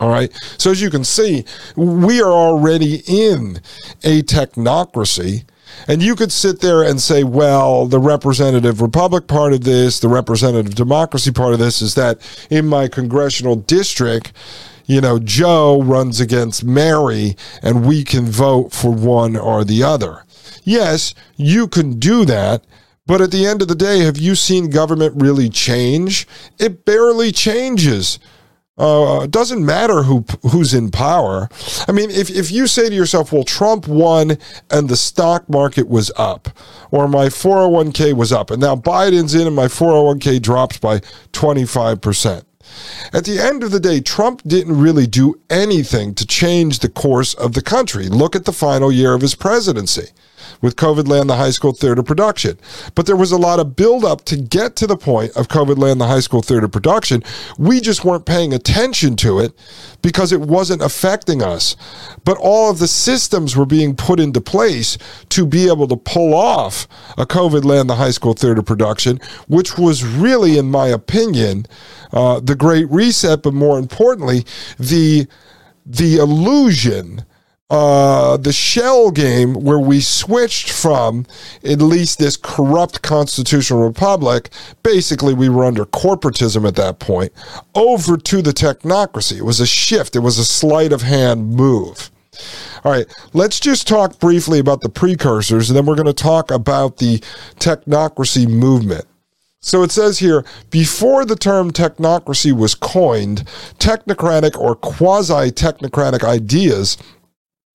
All 0.00 0.08
right. 0.08 0.32
So 0.58 0.70
as 0.70 0.80
you 0.80 0.90
can 0.90 1.04
see, 1.04 1.44
we 1.74 2.22
are 2.22 2.30
already 2.30 3.02
in 3.06 3.60
a 4.04 4.22
technocracy 4.22 5.44
and 5.86 6.02
you 6.02 6.14
could 6.14 6.32
sit 6.32 6.60
there 6.60 6.82
and 6.82 7.00
say, 7.00 7.24
well, 7.24 7.86
the 7.86 7.98
representative 7.98 8.80
republic 8.80 9.26
part 9.26 9.52
of 9.52 9.64
this, 9.64 10.00
the 10.00 10.08
representative 10.08 10.74
democracy 10.74 11.32
part 11.32 11.52
of 11.52 11.58
this 11.58 11.80
is 11.82 11.94
that 11.94 12.18
in 12.50 12.66
my 12.66 12.88
congressional 12.88 13.56
district, 13.56 14.32
you 14.86 15.00
know, 15.00 15.18
Joe 15.18 15.82
runs 15.82 16.20
against 16.20 16.64
Mary 16.64 17.36
and 17.62 17.86
we 17.86 18.04
can 18.04 18.24
vote 18.24 18.72
for 18.72 18.92
one 18.92 19.36
or 19.36 19.64
the 19.64 19.82
other. 19.82 20.24
Yes, 20.64 21.14
you 21.36 21.68
can 21.68 21.98
do 21.98 22.24
that. 22.24 22.64
But 23.06 23.22
at 23.22 23.30
the 23.30 23.46
end 23.46 23.62
of 23.62 23.68
the 23.68 23.74
day, 23.74 24.00
have 24.00 24.18
you 24.18 24.34
seen 24.34 24.68
government 24.68 25.14
really 25.16 25.48
change? 25.48 26.28
It 26.58 26.84
barely 26.84 27.32
changes. 27.32 28.18
Uh, 28.78 29.22
it 29.24 29.30
doesn't 29.30 29.64
matter 29.64 30.04
who 30.04 30.24
who's 30.50 30.72
in 30.72 30.90
power. 30.90 31.48
I 31.88 31.92
mean, 31.92 32.10
if, 32.10 32.30
if 32.30 32.50
you 32.50 32.66
say 32.66 32.88
to 32.88 32.94
yourself, 32.94 33.32
well, 33.32 33.44
Trump 33.44 33.88
won 33.88 34.38
and 34.70 34.88
the 34.88 34.96
stock 34.96 35.48
market 35.48 35.88
was 35.88 36.12
up, 36.16 36.48
or 36.90 37.08
my 37.08 37.26
401k 37.26 38.14
was 38.14 38.32
up, 38.32 38.50
and 38.50 38.60
now 38.60 38.76
Biden's 38.76 39.34
in 39.34 39.46
and 39.46 39.56
my 39.56 39.66
401k 39.66 40.40
drops 40.40 40.78
by 40.78 41.00
25%. 41.32 42.44
At 43.12 43.24
the 43.24 43.40
end 43.40 43.64
of 43.64 43.70
the 43.70 43.80
day, 43.80 44.00
Trump 44.00 44.42
didn't 44.46 44.78
really 44.78 45.06
do 45.06 45.40
anything 45.48 46.14
to 46.14 46.26
change 46.26 46.78
the 46.78 46.88
course 46.88 47.34
of 47.34 47.54
the 47.54 47.62
country. 47.62 48.08
Look 48.08 48.36
at 48.36 48.44
the 48.44 48.52
final 48.52 48.92
year 48.92 49.14
of 49.14 49.22
his 49.22 49.34
presidency 49.34 50.10
with 50.60 50.76
COVID 50.76 51.08
Land 51.08 51.30
the 51.30 51.36
High 51.36 51.50
School 51.50 51.72
Theater 51.72 52.02
production. 52.02 52.58
But 52.94 53.06
there 53.06 53.16
was 53.16 53.32
a 53.32 53.38
lot 53.38 53.60
of 53.60 53.76
buildup 53.76 54.24
to 54.26 54.36
get 54.36 54.76
to 54.76 54.86
the 54.86 54.96
point 54.96 55.36
of 55.36 55.48
COVID 55.48 55.78
Land 55.78 56.00
the 56.00 56.06
High 56.06 56.20
School 56.20 56.42
Theater 56.42 56.68
production. 56.68 57.22
We 57.58 57.80
just 57.80 58.04
weren't 58.04 58.26
paying 58.26 58.52
attention 58.52 59.16
to 59.16 59.38
it 59.38 59.52
because 60.02 60.32
it 60.32 60.40
wasn't 60.40 60.82
affecting 60.82 61.42
us. 61.42 61.76
But 62.24 62.38
all 62.38 62.70
of 62.70 62.78
the 62.78 62.88
systems 62.88 63.56
were 63.56 63.66
being 63.66 63.96
put 63.96 64.20
into 64.20 64.40
place 64.40 64.98
to 65.30 65.46
be 65.46 65.68
able 65.68 65.88
to 65.88 65.96
pull 65.96 66.34
off 66.34 66.86
a 67.16 67.26
COVID 67.26 67.64
Land 67.64 67.90
the 67.90 67.96
High 67.96 68.10
School 68.10 68.34
Theater 68.34 68.62
production, 68.62 69.20
which 69.48 69.78
was 69.78 70.04
really, 70.04 70.58
in 70.58 70.70
my 70.70 70.88
opinion, 70.88 71.66
uh, 72.12 72.40
the 72.40 72.54
Great 72.54 72.90
Reset, 72.90 73.42
but 73.42 73.54
more 73.54 73.78
importantly, 73.78 74.44
the 74.78 75.26
the 75.90 76.16
illusion 76.16 77.24
uh, 77.70 78.36
the 78.38 78.52
shell 78.52 79.10
game 79.10 79.54
where 79.54 79.78
we 79.78 80.00
switched 80.00 80.70
from 80.70 81.26
at 81.62 81.82
least 81.82 82.18
this 82.18 82.36
corrupt 82.36 83.02
constitutional 83.02 83.86
republic, 83.86 84.48
basically 84.82 85.34
we 85.34 85.48
were 85.48 85.64
under 85.64 85.84
corporatism 85.84 86.66
at 86.66 86.76
that 86.76 86.98
point, 86.98 87.32
over 87.74 88.16
to 88.16 88.40
the 88.40 88.52
technocracy. 88.52 89.38
It 89.38 89.44
was 89.44 89.60
a 89.60 89.66
shift, 89.66 90.16
it 90.16 90.20
was 90.20 90.38
a 90.38 90.44
sleight 90.44 90.92
of 90.92 91.02
hand 91.02 91.50
move. 91.50 92.10
All 92.84 92.92
right, 92.92 93.06
let's 93.34 93.60
just 93.60 93.86
talk 93.86 94.18
briefly 94.18 94.60
about 94.60 94.80
the 94.80 94.88
precursors, 94.88 95.68
and 95.68 95.76
then 95.76 95.84
we're 95.84 95.96
going 95.96 96.06
to 96.06 96.12
talk 96.12 96.50
about 96.50 96.98
the 96.98 97.18
technocracy 97.58 98.48
movement. 98.48 99.04
So 99.60 99.82
it 99.82 99.90
says 99.90 100.20
here 100.20 100.44
before 100.70 101.24
the 101.24 101.34
term 101.34 101.72
technocracy 101.72 102.52
was 102.52 102.76
coined, 102.76 103.44
technocratic 103.78 104.56
or 104.56 104.76
quasi 104.76 105.50
technocratic 105.50 106.22
ideas 106.22 106.96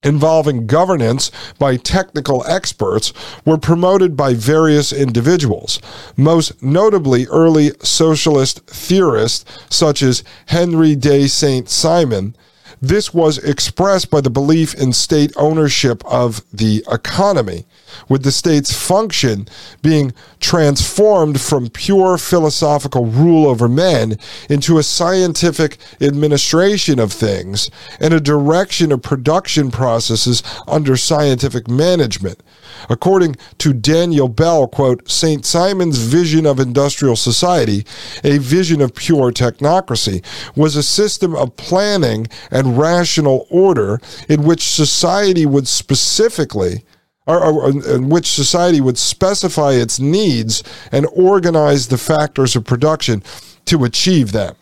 involving 0.04 0.68
governance 0.68 1.32
by 1.58 1.78
technical 1.78 2.46
experts 2.48 3.14
were 3.46 3.58
promoted 3.58 4.16
by 4.18 4.34
various 4.34 4.92
individuals, 4.92 5.80
most 6.16 6.62
notably 6.62 7.26
early 7.28 7.72
socialist 7.82 8.66
theorists 8.68 9.46
such 9.70 10.02
as 10.02 10.24
Henry 10.48 10.96
de 10.96 11.28
Saint 11.28 11.70
Simon. 11.70 12.36
This 12.82 13.14
was 13.14 13.38
expressed 13.38 14.10
by 14.10 14.22
the 14.22 14.30
belief 14.30 14.74
in 14.76 14.92
state 14.92 15.32
ownership 15.38 16.04
of 16.06 16.44
the 16.52 16.84
economy 16.92 17.66
with 18.10 18.24
the 18.24 18.32
state's 18.32 18.74
function 18.74 19.48
being 19.82 20.14
transformed 20.40 21.40
from 21.40 21.70
pure 21.70 22.18
philosophical 22.18 23.06
rule 23.06 23.48
over 23.48 23.68
men 23.68 24.18
into 24.50 24.78
a 24.78 24.84
scientific 24.84 25.78
administration 26.02 27.00
of 27.00 27.12
things 27.12 27.70
and 28.00 28.14
a 28.14 28.20
direction 28.20 28.92
of 28.92 29.02
production 29.02 29.72
processes 29.72 30.44
under 30.68 30.96
scientific 30.96 31.68
management. 31.68 32.42
According 32.90 33.36
to 33.60 33.74
Daniel 33.74 34.28
Bell, 34.28 34.68
quote, 34.68 35.10
St. 35.10 35.46
Simon's 35.46 36.00
vision 36.00 36.46
of 36.46 36.60
industrial 36.60 37.16
society, 37.16 37.86
a 38.24 38.38
vision 38.40 38.82
of 38.82 38.96
pure 38.96 39.32
technocracy, 39.32 40.24
was 40.56 40.76
a 40.76 40.84
system 40.84 41.36
of 41.36 41.56
planning 41.56 42.28
and 42.52 42.78
rational 42.78 43.48
order 43.50 44.00
in 44.28 44.44
which 44.44 44.64
society 44.64 45.46
would 45.46 45.68
specifically 45.68 46.84
or, 47.26 47.44
or, 47.44 47.70
in 47.70 48.10
which 48.10 48.28
society 48.28 48.82
would 48.82 48.98
specify 48.98 49.72
its 49.72 50.00
needs 50.00 50.64
and 50.92 51.08
organize 51.14 51.88
the 51.88 51.98
factors 51.98 52.56
of 52.56 52.66
production 52.66 53.24
to 53.66 53.84
achieve 53.84 54.32
them. 54.32 54.56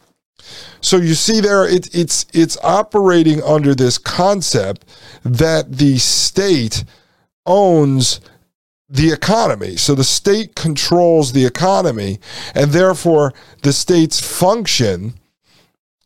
So 0.81 0.97
you 0.97 1.13
see 1.13 1.39
there, 1.39 1.67
it, 1.67 1.93
it's 1.95 2.25
it's 2.33 2.57
operating 2.63 3.41
under 3.43 3.75
this 3.75 3.97
concept 3.97 4.85
that 5.23 5.71
the 5.71 5.97
state 5.99 6.83
owns 7.45 8.19
the 8.89 9.11
economy. 9.11 9.77
So 9.77 9.95
the 9.95 10.03
state 10.03 10.55
controls 10.55 11.31
the 11.31 11.45
economy, 11.45 12.19
and 12.53 12.71
therefore 12.71 13.33
the 13.61 13.73
state's 13.73 14.19
function 14.19 15.13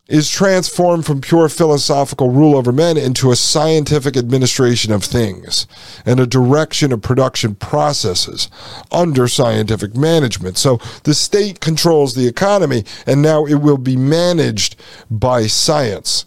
is 0.08 0.30
transformed 0.30 1.06
from 1.06 1.20
pure 1.20 1.50
philosophical 1.50 2.30
rule 2.30 2.56
over 2.56 2.72
men 2.72 2.96
into 2.98 3.32
a 3.32 3.36
scientific 3.36 4.15
administration 4.15 4.91
of 4.91 5.04
things 5.04 5.65
and 6.06 6.20
a 6.20 6.28
direction 6.28 6.91
of 6.91 7.02
production 7.02 7.56
processes 7.56 8.50
under 8.91 9.28
scientific 9.28 9.96
management. 9.96 10.58
So 10.58 10.78
the 11.04 11.15
state 11.15 11.60
controls 11.60 12.13
the 12.13 12.28
economy 12.28 12.84
and 13.08 13.22
now 13.22 13.46
it 13.46 13.56
will 13.56 13.80
be 13.80 13.98
managed 13.98 14.76
by 15.10 15.48
science. 15.48 16.26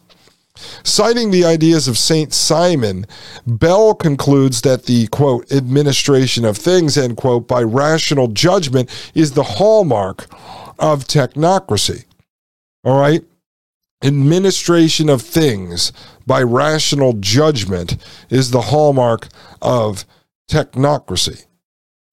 Citing 0.83 1.31
the 1.31 1.45
ideas 1.45 1.87
of 1.87 1.97
St. 1.97 2.33
Simon, 2.33 3.07
Bell 3.47 3.95
concludes 3.95 4.63
that 4.63 4.87
the 4.87 5.07
quote, 5.07 5.51
administration 5.53 6.45
of 6.45 6.57
things, 6.57 6.99
end 6.99 7.17
quote, 7.17 7.47
by 7.47 7.63
rational 7.63 8.27
judgment 8.27 8.91
is 9.15 9.33
the 9.33 9.45
hallmark 9.45 10.27
of 10.81 11.05
technocracy. 11.05 12.07
All 12.83 12.99
right? 12.99 13.23
Administration 14.03 15.09
of 15.09 15.23
things 15.23 15.93
by 16.27 16.43
rational 16.43 17.15
judgment 17.15 17.97
is 18.31 18.51
the 18.51 18.63
hallmark 18.63 19.29
of 19.61 20.05
technocracy. 20.51 21.45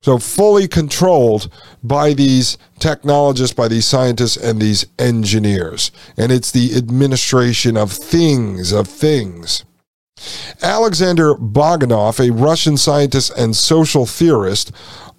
So, 0.01 0.19
fully 0.19 0.67
controlled 0.67 1.51
by 1.83 2.13
these 2.13 2.59
technologists, 2.77 3.55
by 3.55 3.67
these 3.67 3.87
scientists, 3.87 4.37
and 4.37 4.61
these 4.61 4.85
engineers. 4.99 5.91
And 6.15 6.31
it's 6.31 6.51
the 6.51 6.75
administration 6.75 7.75
of 7.75 7.91
things, 7.91 8.71
of 8.71 8.87
things. 8.87 9.65
Alexander 10.61 11.33
Bogdanov, 11.33 12.19
a 12.19 12.31
Russian 12.31 12.77
scientist 12.77 13.31
and 13.37 13.55
social 13.55 14.05
theorist, 14.05 14.71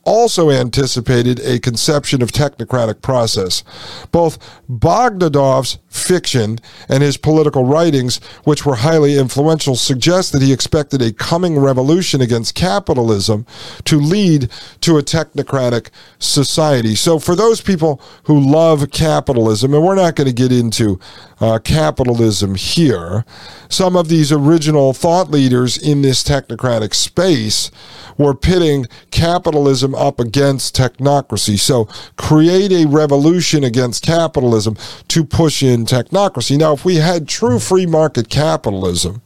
also 0.06 0.50
anticipated 0.50 1.40
a 1.40 1.58
conception 1.58 2.22
of 2.22 2.30
technocratic 2.30 3.02
process. 3.02 3.64
Both 4.12 4.38
Bogdanov's 4.70 5.78
fiction 5.88 6.58
and 6.88 7.02
his 7.02 7.16
political 7.16 7.64
writings, 7.64 8.20
which 8.44 8.64
were 8.64 8.76
highly 8.76 9.18
influential, 9.18 9.74
suggest 9.74 10.32
that 10.32 10.42
he 10.42 10.52
expected 10.52 11.02
a 11.02 11.12
coming 11.12 11.58
revolution 11.58 12.20
against 12.20 12.54
capitalism 12.54 13.44
to 13.84 13.98
lead 13.98 14.48
to 14.82 14.96
a 14.96 15.02
technocratic 15.02 15.90
society. 16.18 16.94
So, 16.94 17.18
for 17.18 17.34
those 17.34 17.60
people 17.60 18.00
who 18.24 18.38
love 18.38 18.90
capitalism, 18.90 19.74
and 19.74 19.82
we're 19.84 19.96
not 19.96 20.14
going 20.14 20.28
to 20.28 20.32
get 20.32 20.52
into 20.52 21.00
uh, 21.40 21.58
capitalism 21.58 22.54
here, 22.54 23.24
some 23.68 23.96
of 23.96 24.08
these 24.08 24.30
original 24.30 24.92
thought 24.92 25.30
leaders 25.30 25.76
in 25.76 26.02
this 26.02 26.22
technocratic 26.22 26.94
space 26.94 27.70
were 28.16 28.34
pitting 28.34 28.86
capitalism 29.10 29.94
up 29.96 30.20
against 30.20 30.76
technocracy. 30.76 31.58
So 31.58 31.88
create 32.16 32.72
a 32.72 32.86
revolution 32.86 33.64
against 33.64 34.02
capitalism 34.02 34.76
to 35.08 35.24
push 35.24 35.62
in 35.62 35.86
technocracy. 35.86 36.58
Now, 36.58 36.72
if 36.72 36.84
we 36.84 36.96
had 36.96 37.28
true 37.28 37.58
free 37.58 37.86
market 37.86 38.28
capitalism, 38.28 39.22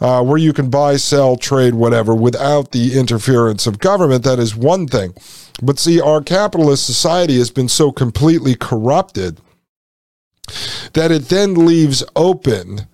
uh, 0.00 0.22
where 0.22 0.38
you 0.38 0.52
can 0.52 0.70
buy, 0.70 0.96
sell, 0.96 1.36
trade, 1.36 1.74
whatever, 1.74 2.14
without 2.14 2.72
the 2.72 2.98
interference 2.98 3.66
of 3.66 3.78
government, 3.78 4.24
that 4.24 4.38
is 4.38 4.54
one 4.54 4.86
thing. 4.86 5.12
But 5.62 5.78
see, 5.78 6.00
our 6.00 6.22
capitalist 6.22 6.86
society 6.86 7.38
has 7.38 7.50
been 7.50 7.68
so 7.68 7.90
completely 7.90 8.54
corrupted 8.54 9.40
that 10.92 11.10
it 11.10 11.28
then 11.28 11.66
leaves 11.66 12.04
open 12.14 12.86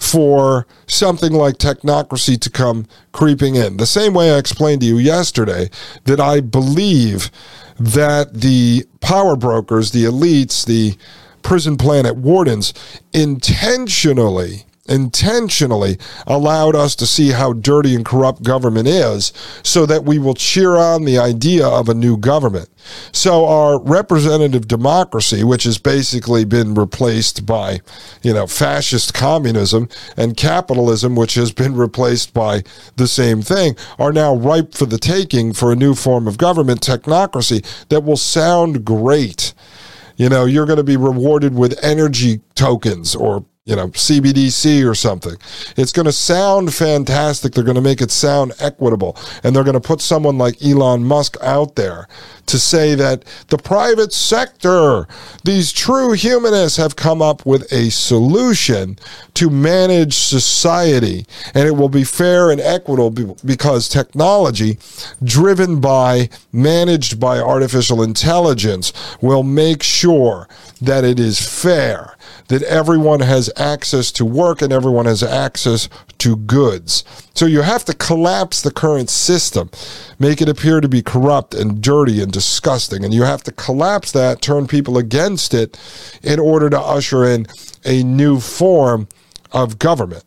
for 0.00 0.66
something 0.88 1.32
like 1.32 1.58
technocracy 1.58 2.40
to 2.40 2.50
come 2.50 2.86
creeping 3.12 3.54
in. 3.54 3.76
The 3.76 3.86
same 3.86 4.14
way 4.14 4.34
I 4.34 4.38
explained 4.38 4.80
to 4.80 4.86
you 4.86 4.98
yesterday 4.98 5.70
that 6.04 6.18
I 6.18 6.40
believe 6.40 7.30
that 7.78 8.34
the 8.34 8.86
power 9.00 9.36
brokers, 9.36 9.92
the 9.92 10.04
elites, 10.04 10.66
the 10.66 10.96
prison 11.42 11.76
planet 11.76 12.16
wardens 12.16 12.74
intentionally 13.12 14.64
intentionally 14.90 15.96
allowed 16.26 16.74
us 16.74 16.96
to 16.96 17.06
see 17.06 17.30
how 17.30 17.52
dirty 17.52 17.94
and 17.94 18.04
corrupt 18.04 18.42
government 18.42 18.88
is 18.88 19.32
so 19.62 19.86
that 19.86 20.04
we 20.04 20.18
will 20.18 20.34
cheer 20.34 20.76
on 20.76 21.04
the 21.04 21.18
idea 21.18 21.66
of 21.66 21.88
a 21.88 21.94
new 21.94 22.16
government. 22.16 22.68
So 23.12 23.46
our 23.46 23.80
representative 23.80 24.66
democracy, 24.66 25.44
which 25.44 25.64
has 25.64 25.78
basically 25.78 26.44
been 26.44 26.74
replaced 26.74 27.46
by, 27.46 27.80
you 28.22 28.32
know, 28.32 28.46
fascist 28.46 29.14
communism 29.14 29.88
and 30.16 30.36
capitalism, 30.36 31.14
which 31.14 31.34
has 31.34 31.52
been 31.52 31.76
replaced 31.76 32.34
by 32.34 32.64
the 32.96 33.06
same 33.06 33.42
thing, 33.42 33.76
are 33.98 34.12
now 34.12 34.34
ripe 34.34 34.74
for 34.74 34.86
the 34.86 34.98
taking 34.98 35.52
for 35.52 35.70
a 35.70 35.76
new 35.76 35.94
form 35.94 36.26
of 36.26 36.38
government, 36.38 36.80
technocracy, 36.80 37.64
that 37.88 38.02
will 38.02 38.16
sound 38.16 38.84
great. 38.84 39.54
You 40.16 40.28
know, 40.28 40.44
you're 40.44 40.66
going 40.66 40.76
to 40.76 40.84
be 40.84 40.96
rewarded 40.96 41.54
with 41.54 41.82
energy 41.82 42.40
tokens 42.54 43.14
or 43.14 43.44
you 43.70 43.76
know, 43.76 43.86
CBDC 43.88 44.84
or 44.88 44.96
something. 44.96 45.36
It's 45.76 45.92
going 45.92 46.06
to 46.06 46.12
sound 46.12 46.74
fantastic. 46.74 47.52
They're 47.52 47.62
going 47.62 47.76
to 47.76 47.80
make 47.80 48.00
it 48.00 48.10
sound 48.10 48.52
equitable. 48.58 49.16
And 49.44 49.54
they're 49.54 49.62
going 49.62 49.74
to 49.74 49.80
put 49.80 50.00
someone 50.00 50.38
like 50.38 50.60
Elon 50.60 51.04
Musk 51.04 51.36
out 51.40 51.76
there 51.76 52.08
to 52.46 52.58
say 52.58 52.96
that 52.96 53.24
the 53.46 53.58
private 53.58 54.12
sector, 54.12 55.06
these 55.44 55.72
true 55.72 56.14
humanists 56.14 56.78
have 56.78 56.96
come 56.96 57.22
up 57.22 57.46
with 57.46 57.72
a 57.72 57.90
solution 57.90 58.98
to 59.34 59.48
manage 59.48 60.14
society. 60.14 61.24
And 61.54 61.68
it 61.68 61.76
will 61.76 61.88
be 61.88 62.02
fair 62.02 62.50
and 62.50 62.60
equitable 62.60 63.36
because 63.44 63.88
technology, 63.88 64.78
driven 65.22 65.80
by, 65.80 66.28
managed 66.52 67.20
by 67.20 67.38
artificial 67.38 68.02
intelligence, 68.02 68.92
will 69.20 69.44
make 69.44 69.84
sure 69.84 70.48
that 70.80 71.04
it 71.04 71.20
is 71.20 71.38
fair 71.38 72.16
that 72.50 72.62
everyone 72.64 73.20
has 73.20 73.48
access 73.56 74.10
to 74.10 74.24
work 74.24 74.60
and 74.60 74.72
everyone 74.72 75.06
has 75.06 75.22
access 75.22 75.88
to 76.18 76.34
goods. 76.36 77.04
So 77.32 77.46
you 77.46 77.62
have 77.62 77.84
to 77.84 77.94
collapse 77.94 78.60
the 78.60 78.72
current 78.72 79.08
system, 79.08 79.70
make 80.18 80.42
it 80.42 80.48
appear 80.48 80.80
to 80.80 80.88
be 80.88 81.00
corrupt 81.00 81.54
and 81.54 81.80
dirty 81.80 82.20
and 82.20 82.32
disgusting. 82.32 83.04
And 83.04 83.14
you 83.14 83.22
have 83.22 83.44
to 83.44 83.52
collapse 83.52 84.10
that, 84.12 84.42
turn 84.42 84.66
people 84.66 84.98
against 84.98 85.54
it 85.54 85.78
in 86.24 86.40
order 86.40 86.68
to 86.70 86.80
usher 86.80 87.24
in 87.24 87.46
a 87.84 88.02
new 88.02 88.40
form 88.40 89.06
of 89.52 89.78
government. 89.78 90.24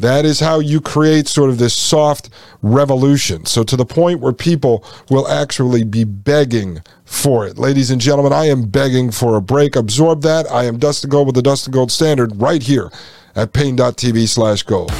That 0.00 0.24
is 0.24 0.38
how 0.38 0.60
you 0.60 0.80
create 0.80 1.26
sort 1.26 1.50
of 1.50 1.58
this 1.58 1.74
soft 1.74 2.30
revolution. 2.62 3.46
So, 3.46 3.64
to 3.64 3.76
the 3.76 3.84
point 3.84 4.20
where 4.20 4.32
people 4.32 4.84
will 5.10 5.26
actually 5.26 5.82
be 5.82 6.04
begging 6.04 6.82
for 7.04 7.46
it. 7.46 7.58
Ladies 7.58 7.90
and 7.90 8.00
gentlemen, 8.00 8.32
I 8.32 8.44
am 8.44 8.68
begging 8.68 9.10
for 9.10 9.36
a 9.36 9.40
break. 9.40 9.74
Absorb 9.74 10.22
that. 10.22 10.48
I 10.52 10.64
am 10.64 10.78
Dustin 10.78 11.10
Gold 11.10 11.26
with 11.26 11.34
the 11.34 11.42
Dustin 11.42 11.72
Gold 11.72 11.90
Standard 11.90 12.40
right 12.40 12.62
here 12.62 12.92
at 13.34 13.52
Paine.tv 13.52 14.28
slash 14.28 14.62
gold. 14.62 14.92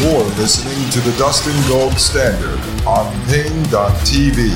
You're 0.00 0.24
listening 0.34 0.90
to 0.90 1.00
the 1.00 1.16
Dustin 1.18 1.54
Gold 1.68 1.94
Standard 1.94 2.58
on 2.86 3.12
Paine.tv. 3.26 4.48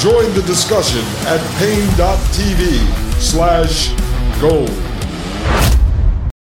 Join 0.00 0.34
the 0.34 0.42
discussion 0.46 1.04
at 1.26 1.40
Paine.tv 1.58 3.20
slash 3.20 3.92
gold. 4.40 4.89